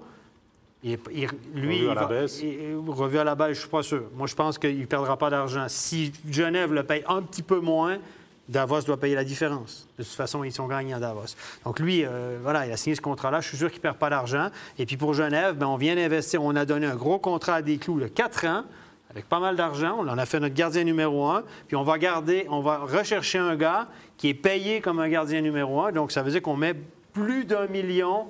Il 0.85 0.99
lui, 1.55 1.79
Revu 1.87 1.91
à 1.91 1.95
la 1.95 2.07
baisse. 2.07 2.41
il- 2.43 2.77
revu 2.89 3.19
à 3.19 3.25
la 3.25 3.35
baisse, 3.37 3.55
je 3.55 3.61
suis 3.61 3.69
pas 3.69 3.83
sûr. 3.85 4.03
Moi, 4.17 4.27
je 4.27 4.35
pense 4.35 4.59
qu'il 4.59 4.81
ne 4.81 4.85
perdra 4.87 5.17
pas 5.17 5.31
d'argent. 5.31 5.65
Si 5.69 6.13
Genève 6.29 6.73
le 6.73 6.83
paye 6.83 7.05
un 7.09 7.23
petit 7.23 7.43
peu 7.43 7.61
moins, 7.61 7.99
Davos 8.49 8.81
doit 8.83 8.97
payer 8.97 9.15
la 9.15 9.23
différence. 9.23 9.87
De 9.97 10.03
toute 10.03 10.13
façon, 10.13 10.43
ils 10.43 10.51
sont 10.53 10.67
gagnants 10.67 10.97
à 10.97 11.01
Davos. 11.01 11.37
Donc 11.65 11.79
lui, 11.79 12.05
euh, 12.05 12.39
voilà, 12.43 12.67
il 12.67 12.73
a 12.73 12.77
signé 12.77 12.97
ce 12.97 13.01
contrat-là. 13.01 13.41
Je 13.41 13.49
suis 13.49 13.57
sûr 13.57 13.69
qu'il 13.71 13.79
ne 13.79 13.83
perd 13.83 13.97
pas 13.97 14.11
d'argent. 14.11 14.49
Et 14.79 14.85
puis 14.85 14.97
pour 14.97 15.15
Genève, 15.15 15.55
ben, 15.57 15.67
on 15.69 15.77
vient 15.77 15.95
d'investir. 15.95 16.43
On 16.43 16.55
a 16.57 16.65
donné 16.65 16.87
un 16.87 16.97
gros 16.97 17.21
contrat 17.21 17.55
à 17.55 17.63
des 17.63 17.79
clous 17.79 18.01
de 18.01 18.09
4 18.09 18.45
ans 18.47 18.65
avec 19.09 19.29
pas 19.29 19.39
mal 19.39 19.55
d'argent. 19.55 19.97
On 20.01 20.09
en 20.09 20.19
a 20.19 20.27
fait 20.27 20.41
notre 20.41 20.55
gardien 20.57 20.83
numéro 20.83 21.27
un. 21.29 21.45
Puis 21.69 21.77
on 21.77 21.85
va 21.85 21.97
garder, 21.99 22.47
on 22.51 22.61
va 22.61 22.79
rechercher 22.79 23.39
un 23.39 23.55
gars 23.55 23.87
qui 24.17 24.31
est 24.31 24.35
payé 24.35 24.81
comme 24.81 24.99
un 24.99 25.09
gardien 25.09 25.41
numéro 25.41 25.81
un. 25.81 25.93
Donc 25.93 26.11
ça 26.11 26.23
veut 26.25 26.33
dire 26.33 26.43
qu'on 26.43 26.57
met 26.57 26.75
plus 27.13 27.45
d'un 27.45 27.69
million 27.69 28.27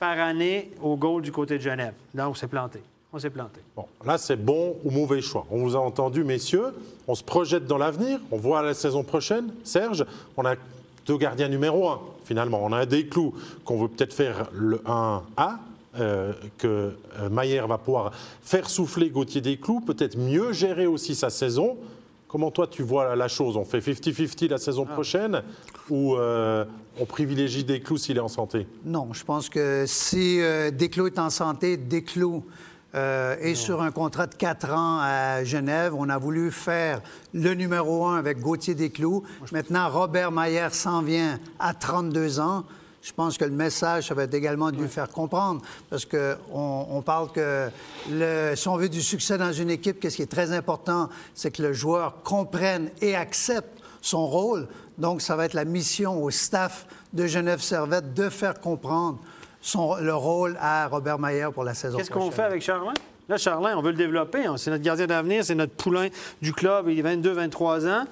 par 0.00 0.18
année 0.18 0.70
au 0.82 0.96
goal 0.96 1.22
du 1.22 1.30
côté 1.30 1.58
de 1.58 1.62
Genève. 1.62 1.92
Là, 2.14 2.28
on 2.28 2.34
s'est 2.34 2.48
planté. 2.48 2.80
On 3.12 3.18
s'est 3.18 3.30
planté. 3.30 3.60
Bon, 3.76 3.84
là, 4.04 4.16
c'est 4.18 4.36
bon 4.36 4.76
ou 4.82 4.90
mauvais 4.90 5.20
choix. 5.20 5.46
On 5.50 5.58
vous 5.58 5.76
a 5.76 5.78
entendu, 5.78 6.24
messieurs. 6.24 6.72
On 7.06 7.14
se 7.14 7.22
projette 7.22 7.66
dans 7.66 7.76
l'avenir. 7.76 8.18
On 8.30 8.38
voit 8.38 8.62
la 8.62 8.72
saison 8.72 9.04
prochaine. 9.04 9.52
Serge, 9.62 10.06
on 10.36 10.46
a 10.46 10.54
deux 11.06 11.18
gardiens 11.18 11.48
numéro 11.48 11.88
un, 11.88 12.00
finalement. 12.24 12.60
On 12.64 12.72
a 12.72 12.86
des 12.86 13.06
clous 13.06 13.34
qu'on 13.64 13.78
veut 13.78 13.88
peut-être 13.88 14.14
faire 14.14 14.48
le 14.52 14.78
1A, 14.78 15.58
euh, 15.98 16.32
que 16.56 16.96
euh, 17.18 17.28
Maillère 17.28 17.66
va 17.66 17.76
pouvoir 17.76 18.12
faire 18.42 18.70
souffler 18.70 19.10
Gauthier 19.10 19.40
Desclous, 19.40 19.80
peut-être 19.80 20.16
mieux 20.16 20.52
gérer 20.52 20.86
aussi 20.86 21.14
sa 21.14 21.30
saison. 21.30 21.76
Comment 22.30 22.52
toi, 22.52 22.68
tu 22.68 22.84
vois 22.84 23.16
la 23.16 23.26
chose? 23.26 23.56
On 23.56 23.64
fait 23.64 23.80
50-50 23.80 24.50
la 24.50 24.58
saison 24.58 24.84
prochaine 24.84 25.42
ou 25.88 26.14
euh, 26.14 26.64
on 27.00 27.04
privilégie 27.04 27.64
Desclous 27.64 27.98
s'il 27.98 28.18
est 28.18 28.20
en 28.20 28.28
santé? 28.28 28.68
Non, 28.84 29.12
je 29.12 29.24
pense 29.24 29.48
que 29.48 29.82
si 29.88 30.40
euh, 30.40 30.70
Desclos 30.70 31.08
est 31.08 31.18
en 31.18 31.30
santé, 31.30 31.76
Desclos 31.76 32.44
euh, 32.94 33.34
est 33.40 33.56
sur 33.56 33.82
un 33.82 33.90
contrat 33.90 34.28
de 34.28 34.36
4 34.36 34.70
ans 34.70 35.00
à 35.02 35.42
Genève. 35.42 35.92
On 35.96 36.08
a 36.08 36.18
voulu 36.18 36.52
faire 36.52 37.02
le 37.34 37.54
numéro 37.54 38.06
1 38.06 38.18
avec 38.18 38.38
Gauthier 38.38 38.76
Desclos. 38.76 39.24
Maintenant, 39.50 39.88
Robert 39.88 40.30
Mayer 40.30 40.68
s'en 40.70 41.02
vient 41.02 41.40
à 41.58 41.74
32 41.74 42.38
ans. 42.38 42.62
Je 43.02 43.12
pense 43.12 43.38
que 43.38 43.44
le 43.46 43.50
message, 43.50 44.08
ça 44.08 44.14
va 44.14 44.24
être 44.24 44.34
également 44.34 44.70
de 44.70 44.76
lui 44.76 44.88
faire 44.88 45.08
comprendre, 45.08 45.62
parce 45.88 46.04
qu'on 46.04 46.36
on 46.90 47.00
parle 47.02 47.32
que 47.32 47.68
le, 48.10 48.52
si 48.54 48.68
on 48.68 48.76
veut 48.76 48.90
du 48.90 49.00
succès 49.00 49.38
dans 49.38 49.52
une 49.52 49.70
équipe, 49.70 49.98
qu'est-ce 50.00 50.16
qui 50.16 50.22
est 50.22 50.30
très 50.30 50.52
important, 50.52 51.08
c'est 51.34 51.50
que 51.50 51.62
le 51.62 51.72
joueur 51.72 52.22
comprenne 52.22 52.90
et 53.00 53.16
accepte 53.16 53.78
son 54.02 54.26
rôle. 54.26 54.68
Donc, 54.98 55.22
ça 55.22 55.34
va 55.34 55.46
être 55.46 55.54
la 55.54 55.64
mission 55.64 56.22
au 56.22 56.30
staff 56.30 56.86
de 57.14 57.26
Genève 57.26 57.60
Servette 57.60 58.12
de 58.12 58.28
faire 58.28 58.60
comprendre 58.60 59.18
son, 59.62 59.96
le 59.96 60.14
rôle 60.14 60.58
à 60.60 60.86
Robert 60.88 61.18
Mayer 61.18 61.48
pour 61.54 61.64
la 61.64 61.72
saison 61.74 61.96
Qu'est-ce 61.96 62.10
qu'on 62.10 62.30
fait 62.30 62.42
avec 62.42 62.60
Charlin? 62.62 62.92
Là, 63.30 63.36
Charlin, 63.38 63.76
on 63.78 63.82
veut 63.82 63.92
le 63.92 63.96
développer. 63.96 64.46
On- 64.48 64.56
C'est 64.58 64.70
notre 64.70 64.82
gardien 64.82 65.06
d'avenir, 65.06 65.44
c'est 65.44 65.54
notre 65.54 65.74
poulain 65.74 66.08
du 66.42 66.52
club. 66.52 66.88
Il 66.88 66.98
est 66.98 67.02
22-23 67.16 67.86
ans. 67.88 68.04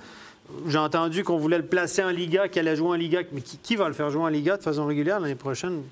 J'ai 0.67 0.79
entendu 0.79 1.25
qu'on 1.25 1.37
voulait 1.37 1.59
le 1.59 1.67
placer 1.67 2.03
en 2.03 2.11
Liga, 2.11 2.49
qu'il 2.49 2.61
allait 2.61 2.77
jouer 2.77 2.89
en 2.89 2.95
Liga. 2.95 3.21
Mais 3.33 3.41
qui, 3.41 3.59
qui 3.59 3.77
va 3.77 3.89
le 3.89 3.95
faire 3.95 4.11
jouer 4.11 4.23
en 4.23 4.29
Liga 4.29 4.57
de 4.57 4.63
façon 4.63 4.87
régulière 4.87 5.21
l'année 5.21 5.35
prochaine? 5.35 5.83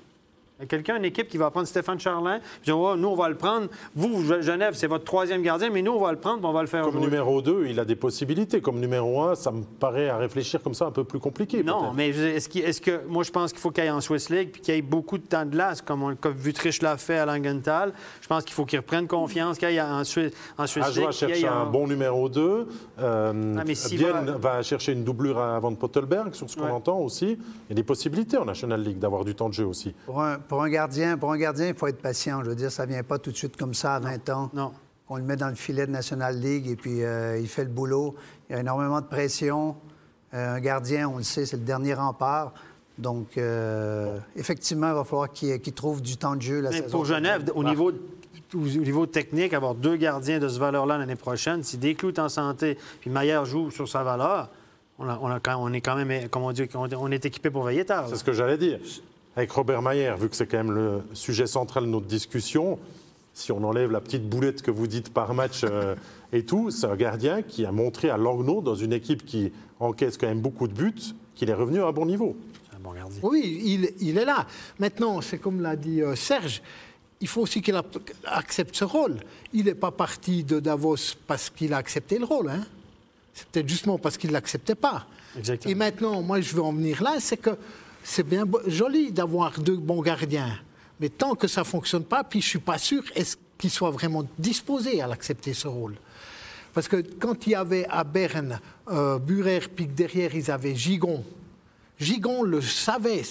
Il 0.59 0.63
y 0.63 0.65
a 0.65 0.67
quelqu'un, 0.67 0.97
une 0.97 1.05
équipe 1.05 1.27
qui 1.27 1.37
va 1.37 1.51
prendre 1.51 1.67
Stéphane 1.67 1.99
Charlin. 1.99 2.39
Puis 2.63 2.71
oh, 2.71 2.95
nous, 2.95 3.09
on 3.09 3.15
va 3.15 3.29
le 3.29 3.35
prendre. 3.35 3.67
Vous, 3.95 4.23
Genève, 4.41 4.73
c'est 4.73 4.87
votre 4.87 5.03
troisième 5.05 5.43
gardien, 5.43 5.69
mais 5.69 5.83
nous, 5.83 5.91
on 5.91 5.99
va 6.01 6.11
le 6.11 6.17
prendre, 6.17 6.47
on 6.47 6.51
va 6.51 6.61
le 6.61 6.67
faire 6.67 6.83
Comme 6.83 6.93
jouer. 6.93 7.01
numéro 7.01 7.41
2, 7.43 7.67
il 7.67 7.79
a 7.79 7.85
des 7.85 7.95
possibilités. 7.95 8.59
Comme 8.59 8.79
numéro 8.79 9.21
1, 9.21 9.35
ça 9.35 9.51
me 9.51 9.61
paraît 9.61 10.09
à 10.09 10.17
réfléchir 10.17 10.61
comme 10.63 10.73
ça 10.73 10.85
un 10.85 10.91
peu 10.91 11.03
plus 11.03 11.19
compliqué. 11.19 11.61
Non, 11.63 11.93
mais 11.93 12.09
est-ce 12.09 12.81
que 12.81 13.05
moi 13.07 13.23
je 13.23 13.29
pense 13.31 13.51
qu'il 13.51 13.61
faut 13.61 13.69
qu'il 13.69 13.83
y 13.83 13.87
ait 13.87 13.91
en 13.91 14.01
Swiss 14.01 14.29
League 14.31 14.49
puis 14.51 14.61
qu'il 14.61 14.73
y 14.73 14.77
ait 14.77 14.81
beaucoup 14.81 15.19
de 15.19 15.25
temps 15.27 15.45
de 15.45 15.51
glace 15.51 15.81
comme, 15.81 16.01
on, 16.01 16.15
comme 16.15 16.33
Vutriche 16.33 16.81
l'a 16.81 16.97
fait 16.97 17.17
à 17.19 17.25
Langenthal. 17.25 17.93
Je 18.21 18.27
pense 18.27 18.43
qu'il 18.43 18.53
faut 18.53 18.65
qu'il 18.65 18.79
reprenne 18.79 19.05
confiance, 19.07 19.57
qu'il 19.59 19.69
y 19.69 19.75
ait 19.75 19.81
en, 19.81 20.01
Swi- 20.01 20.33
en 20.57 20.65
Swiss 20.65 20.87
League. 20.87 20.97
Ajoa 21.07 21.11
cherche 21.11 21.43
un 21.43 21.61
en- 21.63 21.69
bon 21.69 21.85
numéro 21.87 22.29
2. 22.29 22.67
Euh, 22.99 23.55
Ah, 23.59 23.63
mais 23.65 23.73
va- 23.75 24.37
va... 24.37 24.61
chercher 24.63 24.93
une 24.93 25.03
doublure 25.03 25.39
avant 25.39 25.69
de 25.71 25.77
Pottelberg, 25.77 26.33
sur 26.33 26.49
ce 26.49 26.55
qu'on 26.55 26.63
Ouais. 26.65 26.71
entend 26.71 26.97
aussi. 26.97 27.37
Il 27.37 27.69
y 27.69 27.71
a 27.73 27.75
des 27.75 27.83
possibilités 27.83 28.37
en 28.37 28.45
National 28.45 28.81
League 28.81 28.97
d'avoir 28.99 29.23
du 29.23 29.35
temps 29.35 29.49
de 29.49 29.53
jeu 29.53 29.65
aussi. 29.65 29.93
Pour 30.05 30.21
un, 30.21 30.39
pour 30.47 30.63
un 30.63 30.69
gardien, 30.69 31.17
pour 31.17 31.31
un 31.31 31.37
gardien, 31.37 31.67
il 31.69 31.73
faut 31.75 31.87
être 31.87 32.01
patient. 32.01 32.43
Je 32.43 32.49
veux 32.49 32.55
dire, 32.55 32.71
ça 32.71 32.85
vient 32.85 33.03
pas 33.03 33.19
tout 33.19 33.31
de 33.31 33.35
suite 33.37 33.57
comme 33.57 33.73
ça 33.73 33.95
à 33.95 33.99
20 33.99 34.29
ans. 34.29 34.49
Non. 34.53 34.71
On 35.09 35.17
le 35.17 35.23
met 35.23 35.35
dans 35.37 35.47
le 35.49 35.55
filet 35.55 35.85
de 35.87 35.91
National 35.91 36.37
League 36.37 36.67
et 36.67 36.75
puis 36.75 37.03
euh, 37.03 37.39
il 37.39 37.47
fait 37.47 37.63
le 37.63 37.69
boulot. 37.69 38.15
Il 38.49 38.53
y 38.53 38.55
a 38.55 38.59
énormément 38.61 38.99
de 39.01 39.05
pression. 39.05 39.75
Euh, 40.33 40.55
un 40.55 40.59
gardien, 40.59 41.07
on 41.07 41.17
le 41.17 41.23
sait, 41.23 41.45
c'est 41.45 41.55
le 41.57 41.63
dernier 41.63 41.93
rempart. 41.93 42.53
Donc, 42.97 43.37
euh, 43.37 44.17
effectivement, 44.35 44.87
il 44.89 44.95
va 44.95 45.03
falloir 45.03 45.31
qu'il 45.31 45.59
trouve 45.73 46.01
du 46.01 46.17
temps 46.17 46.35
de 46.35 46.41
jeu 46.41 46.59
la 46.61 46.71
Mais 46.71 46.77
saison. 46.77 46.89
pour 46.89 47.05
Genève, 47.05 47.43
au 47.55 47.63
niveau, 47.63 47.91
au 48.53 48.57
niveau 48.57 49.05
technique, 49.05 49.53
avoir 49.53 49.75
deux 49.75 49.95
gardiens 49.97 50.39
de 50.39 50.47
ce 50.49 50.59
valeur-là 50.59 50.97
l'année 50.97 51.15
prochaine, 51.15 51.63
si 51.63 51.77
Desclous 51.77 52.09
est 52.09 52.19
en 52.19 52.27
santé 52.29 52.77
puis 52.99 53.09
Maillard 53.09 53.45
joue 53.45 53.69
sur 53.71 53.87
sa 53.87 54.03
valeur, 54.03 54.49
on, 54.99 55.07
a- 55.07 55.19
on 55.21 55.27
a 55.29 55.39
quand- 55.39 55.57
on 55.61 55.71
est 55.73 55.81
quand 55.81 55.95
même, 55.95 56.27
comme 56.29 56.41
on 56.41 56.51
dit, 56.51 56.67
on 56.75 57.11
est 57.11 57.23
équipé 57.25 57.49
pour 57.51 57.63
veiller 57.63 57.85
tard. 57.85 58.07
C'est 58.09 58.15
ce 58.15 58.23
que 58.23 58.33
j'allais 58.33 58.57
dire. 58.57 58.79
Avec 59.37 59.51
Robert 59.51 59.83
Mayer, 59.83 60.15
vu 60.19 60.29
que 60.29 60.35
c'est 60.35 60.47
quand 60.47 60.57
même 60.57 60.71
le 60.71 61.03
sujet 61.13 61.45
central 61.45 61.83
de 61.83 61.89
notre 61.89 62.07
discussion, 62.07 62.79
si 63.35 63.51
on 63.51 63.63
enlève 63.63 63.91
la 63.91 64.01
petite 64.01 64.27
boulette 64.27 64.63
que 64.63 64.71
vous 64.71 64.87
dites 64.87 65.13
par 65.13 65.35
match 65.35 65.61
euh, 65.63 65.93
et 66.33 66.43
tout, 66.43 66.71
c'est 66.71 66.87
un 66.87 66.95
gardien 66.95 67.43
qui 67.43 67.63
a 67.63 67.71
montré 67.71 68.09
à 68.09 68.17
Langnau, 68.17 68.61
dans 68.61 68.73
une 68.73 68.93
équipe 68.93 69.23
qui 69.27 69.51
encaisse 69.79 70.17
quand 70.17 70.25
même 70.25 70.41
beaucoup 70.41 70.67
de 70.67 70.73
buts, 70.73 71.13
qu'il 71.35 71.51
est 71.51 71.53
revenu 71.53 71.81
à 71.83 71.85
un 71.85 71.91
bon 71.91 72.07
niveau. 72.07 72.35
C'est 72.67 72.77
un 72.77 72.79
bon 72.79 72.93
gardien. 72.93 73.19
Oui, 73.21 73.61
il, 73.63 73.91
il 73.99 74.17
est 74.17 74.25
là. 74.25 74.47
Maintenant, 74.79 75.21
c'est 75.21 75.37
comme 75.37 75.61
l'a 75.61 75.75
dit 75.75 76.01
euh, 76.01 76.15
Serge, 76.15 76.63
il 77.21 77.27
faut 77.27 77.41
aussi 77.41 77.61
qu'il 77.61 77.79
accepte 78.25 78.75
ce 78.75 78.85
rôle. 78.85 79.17
Il 79.53 79.65
n'est 79.65 79.75
pas 79.75 79.91
parti 79.91 80.43
de 80.43 80.59
Davos 80.59 81.13
parce 81.27 81.51
qu'il 81.51 81.75
a 81.75 81.77
accepté 81.77 82.17
le 82.17 82.25
rôle. 82.25 82.49
Hein. 82.49 82.65
C'est 83.35 83.47
peut-être 83.49 83.69
justement 83.69 83.99
parce 83.99 84.17
qu'il 84.17 84.31
ne 84.31 84.33
l'acceptait 84.33 84.73
pas. 84.73 85.05
Exactement. 85.37 85.71
Et 85.71 85.75
maintenant, 85.75 86.21
moi, 86.23 86.41
je 86.41 86.55
veux 86.55 86.63
en 86.63 86.73
venir 86.73 87.03
là, 87.03 87.17
c'est 87.19 87.37
que 87.37 87.51
c'est 88.07 88.23
bien 88.23 88.45
joli 88.67 89.11
d'avoir 89.11 89.59
deux 89.59 89.75
bons 89.75 90.01
gardiens. 90.01 90.57
Mais 90.99 91.09
tant 91.09 91.35
que 91.35 91.47
ça 91.47 91.61
ne 91.61 91.65
fonctionne 91.65 92.05
pas, 92.05 92.23
puis 92.23 92.41
je 92.41 92.45
ne 92.45 92.49
suis 92.49 92.59
pas 92.59 92.77
sûr 92.77 93.03
est-ce 93.15 93.35
qu'ils 93.57 93.69
soient 93.69 93.91
vraiment 93.91 94.25
disposés 94.39 95.01
à 95.01 95.07
l'accepter, 95.07 95.53
ce 95.53 95.67
rôle? 95.67 95.95
Parce 96.73 96.87
que 96.87 97.03
quand 97.19 97.45
il 97.45 97.51
y 97.51 97.55
avait 97.55 97.85
à 97.89 98.05
Berne 98.05 98.59
euh, 98.89 99.19
Burer, 99.19 99.59
puis 99.59 99.87
derrière, 99.87 100.33
ils 100.33 100.49
avaient 100.49 100.75
Gigon. 100.75 101.23
Gigon 101.99 102.43
le 102.43 102.61
savait. 102.61 103.23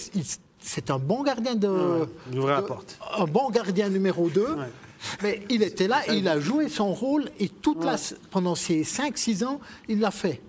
C'est 0.61 0.91
un 0.91 0.99
bon 0.99 1.23
gardien 1.23 1.55
de. 1.55 1.69
ouais, 1.69 2.07
il 2.31 2.39
ouvrait 2.39 2.55
la 2.55 2.63
porte. 2.63 2.99
Un 3.19 3.25
bon 3.25 3.49
gardien 3.49 3.89
numéro 3.89 4.29
2. 4.29 4.47
Mais 5.23 5.43
il 5.49 5.63
était 5.63 5.89
là, 5.89 6.03
il 6.13 6.29
a 6.29 6.39
joué 6.39 6.69
son 6.69 6.93
rôle 6.93 7.31
et 7.39 7.49
toute 7.49 7.83
la, 7.83 7.97
pendant 8.31 8.55
ces 8.55 8.83
5-6 8.83 9.45
ans, 9.45 9.61
il 9.89 10.01
l'a 10.01 10.11
fait. 10.11 10.43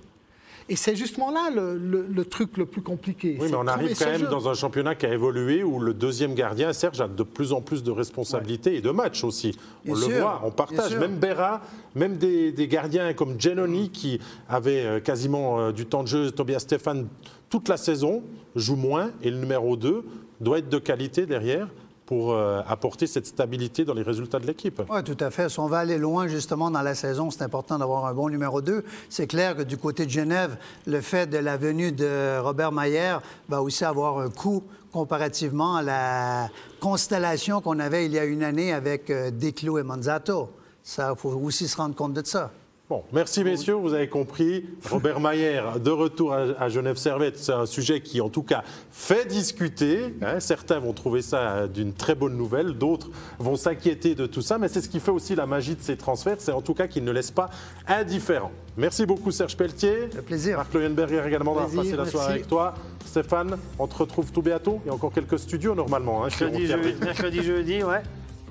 Et 0.69 0.75
c'est 0.75 0.95
justement 0.95 1.31
là 1.31 1.49
le, 1.53 1.77
le- 1.77 2.05
le 2.13 2.25
truc 2.25 2.57
le 2.57 2.65
plus 2.65 2.81
compliqué. 2.81 3.37
Oui, 3.39 3.47
mais 3.49 3.55
on 3.57 3.67
arrive 3.67 3.97
quand 3.97 4.05
même 4.05 4.21
jeu. 4.21 4.27
dans 4.27 4.49
un 4.49 4.53
championnat 4.53 4.95
qui 4.95 5.05
a 5.05 5.13
évolué 5.13 5.63
où 5.63 5.79
le 5.79 5.93
deuxième 5.93 6.33
gardien, 6.35 6.73
Serge, 6.73 6.99
a 6.99 7.07
de 7.07 7.23
plus 7.23 7.53
en 7.53 7.61
plus 7.61 7.83
de 7.83 7.91
responsabilités 7.91 8.75
et 8.75 8.81
de 8.81 8.89
matchs 8.89 9.23
aussi. 9.23 9.57
On 9.87 9.93
le 9.93 10.19
voit, 10.19 10.41
on 10.43 10.51
partage. 10.51 10.95
Même 10.97 11.17
Berra, 11.17 11.61
même 11.95 12.17
des, 12.17 12.51
des 12.51 12.67
gardiens 12.67 13.13
comme 13.13 13.39
Genoni 13.39 13.89
qui 13.91 14.19
avait 14.49 14.85
euh, 14.85 14.99
quasiment 14.99 15.59
euh, 15.59 15.71
du 15.71 15.85
temps 15.85 16.03
de 16.03 16.07
jeu, 16.09 16.31
Tobias 16.31 16.59
Stéphane, 16.59 17.07
toute 17.49 17.69
la 17.69 17.77
saison, 17.77 18.21
joue 18.55 18.75
moins 18.75 19.11
et 19.23 19.31
le 19.31 19.37
numéro 19.37 19.77
2 19.77 20.03
doit 20.41 20.59
être 20.59 20.69
de 20.69 20.79
qualité 20.79 21.25
derrière 21.25 21.69
pour 22.07 22.31
euh, 22.31 22.61
apporter 22.65 23.05
cette 23.05 23.27
stabilité 23.27 23.83
dans 23.83 23.93
les 23.93 24.01
résultats 24.01 24.39
de 24.39 24.47
l'équipe. 24.47 24.81
Oui, 24.89 25.03
tout 25.03 25.17
à 25.19 25.29
fait. 25.29 25.49
Si 25.49 25.59
on 25.59 25.67
va 25.67 25.79
aller 25.79 25.97
loin, 25.97 26.27
justement, 26.27 26.71
dans 26.71 26.81
la 26.81 26.95
saison, 26.95 27.29
c'est 27.29 27.43
important 27.43 27.77
d'avoir 27.77 28.05
un 28.05 28.13
bon 28.13 28.29
numéro 28.29 28.61
2. 28.61 28.83
C'est 29.09 29.27
clair 29.27 29.57
que 29.57 29.61
du 29.61 29.77
côté 29.77 30.05
de 30.05 30.09
Genève, 30.09 30.57
le 30.87 31.01
fait 31.01 31.27
de 31.27 31.37
la 31.37 31.57
venue 31.57 31.91
de 31.91 32.39
Robert 32.39 32.71
Mayer 32.71 33.17
va 33.49 33.61
aussi 33.61 33.83
avoir 33.83 34.19
un 34.19 34.29
coût 34.29 34.63
comparativement 34.93 35.75
à 35.75 35.81
la 35.83 36.49
constellation 36.79 37.59
qu'on 37.59 37.77
avait 37.77 38.05
il 38.05 38.13
y 38.13 38.19
a 38.19 38.23
une 38.23 38.41
année 38.41 38.71
avec 38.71 39.09
euh, 39.09 39.29
Desclos 39.29 39.77
et 39.77 39.83
Manzato. 39.83 40.49
Ça, 40.81 41.13
faut 41.13 41.31
aussi 41.31 41.67
se 41.67 41.75
rendre 41.75 41.93
compte 41.93 42.13
de 42.13 42.25
ça. 42.25 42.51
Bon, 42.89 43.03
merci 43.11 43.43
messieurs, 43.43 43.73
vous 43.73 43.93
avez 43.93 44.07
compris. 44.07 44.65
Robert 44.89 45.19
Mayer, 45.19 45.61
de 45.83 45.91
retour 45.91 46.33
à, 46.33 46.69
Genève 46.69 46.95
Servette, 46.95 47.37
c'est 47.37 47.51
un 47.51 47.65
sujet 47.65 47.99
qui 47.99 48.21
en 48.21 48.29
tout 48.29 48.43
cas 48.43 48.63
fait 48.91 49.27
discuter. 49.27 50.15
hein. 50.21 50.39
Certains 50.39 50.79
vont 50.79 50.93
trouver 50.93 51.21
ça 51.21 51.67
d'une 51.67 51.91
très 51.91 52.15
bonne 52.15 52.37
nouvelle, 52.37 52.71
d'autres 52.75 53.09
vont 53.39 53.57
s'inquiéter 53.57 54.15
de 54.15 54.25
tout 54.25 54.41
ça, 54.41 54.57
mais 54.57 54.69
c'est 54.69 54.79
ce 54.79 54.87
qui 54.87 55.01
fait 55.01 55.11
aussi 55.11 55.35
la 55.35 55.45
magie 55.45 55.75
de 55.75 55.81
ces 55.81 55.97
transferts, 55.97 56.37
c'est 56.39 56.53
en 56.53 56.61
tout 56.61 56.73
cas 56.73 56.87
qu'ils 56.87 57.03
ne 57.03 57.11
laissent 57.11 57.29
pas 57.31 57.49
indifférents. 57.89 58.53
Merci 58.77 59.05
beaucoup 59.05 59.31
Serge 59.31 59.57
Pelletier. 59.57 60.07
fait 60.09 60.21
plaisir. 60.21 60.55
Marc 60.55 60.73
Leuenberger 60.73 61.23
également 61.27 61.55
d'avoir 61.55 61.69
passé 61.83 61.97
la 61.97 62.05
soirée 62.05 62.27
merci. 62.27 62.31
avec 62.31 62.47
toi. 62.47 62.73
Stéphane, 63.05 63.57
on 63.79 63.87
te 63.87 63.97
retrouve 63.97 64.31
tout 64.31 64.41
bientôt. 64.41 64.79
Il 64.85 64.87
y 64.87 64.91
a 64.91 64.93
encore 64.93 65.11
quelques 65.11 65.39
studios 65.39 65.75
normalement. 65.75 66.23
hein, 66.23 66.27
Mercredi, 66.39 66.67
jeudi, 66.67 66.95
mercredi, 67.03 67.43
jeudi, 67.43 67.83
ouais. 67.83 68.01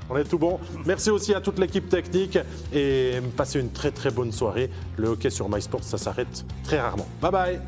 On 0.09 0.16
est 0.16 0.25
tout 0.25 0.38
bon. 0.38 0.59
Merci 0.85 1.11
aussi 1.11 1.35
à 1.35 1.40
toute 1.40 1.59
l'équipe 1.59 1.88
technique 1.88 2.38
et 2.73 3.21
passez 3.37 3.61
une 3.61 3.71
très 3.71 3.90
très 3.90 4.11
bonne 4.11 4.33
soirée. 4.33 4.71
Le 4.97 5.09
hockey 5.09 5.31
sur 5.31 5.49
MySports, 5.49 5.85
ça 5.85 5.99
s'arrête 5.99 6.45
très 6.64 6.81
rarement. 6.81 7.07
Bye 7.21 7.31
bye 7.31 7.61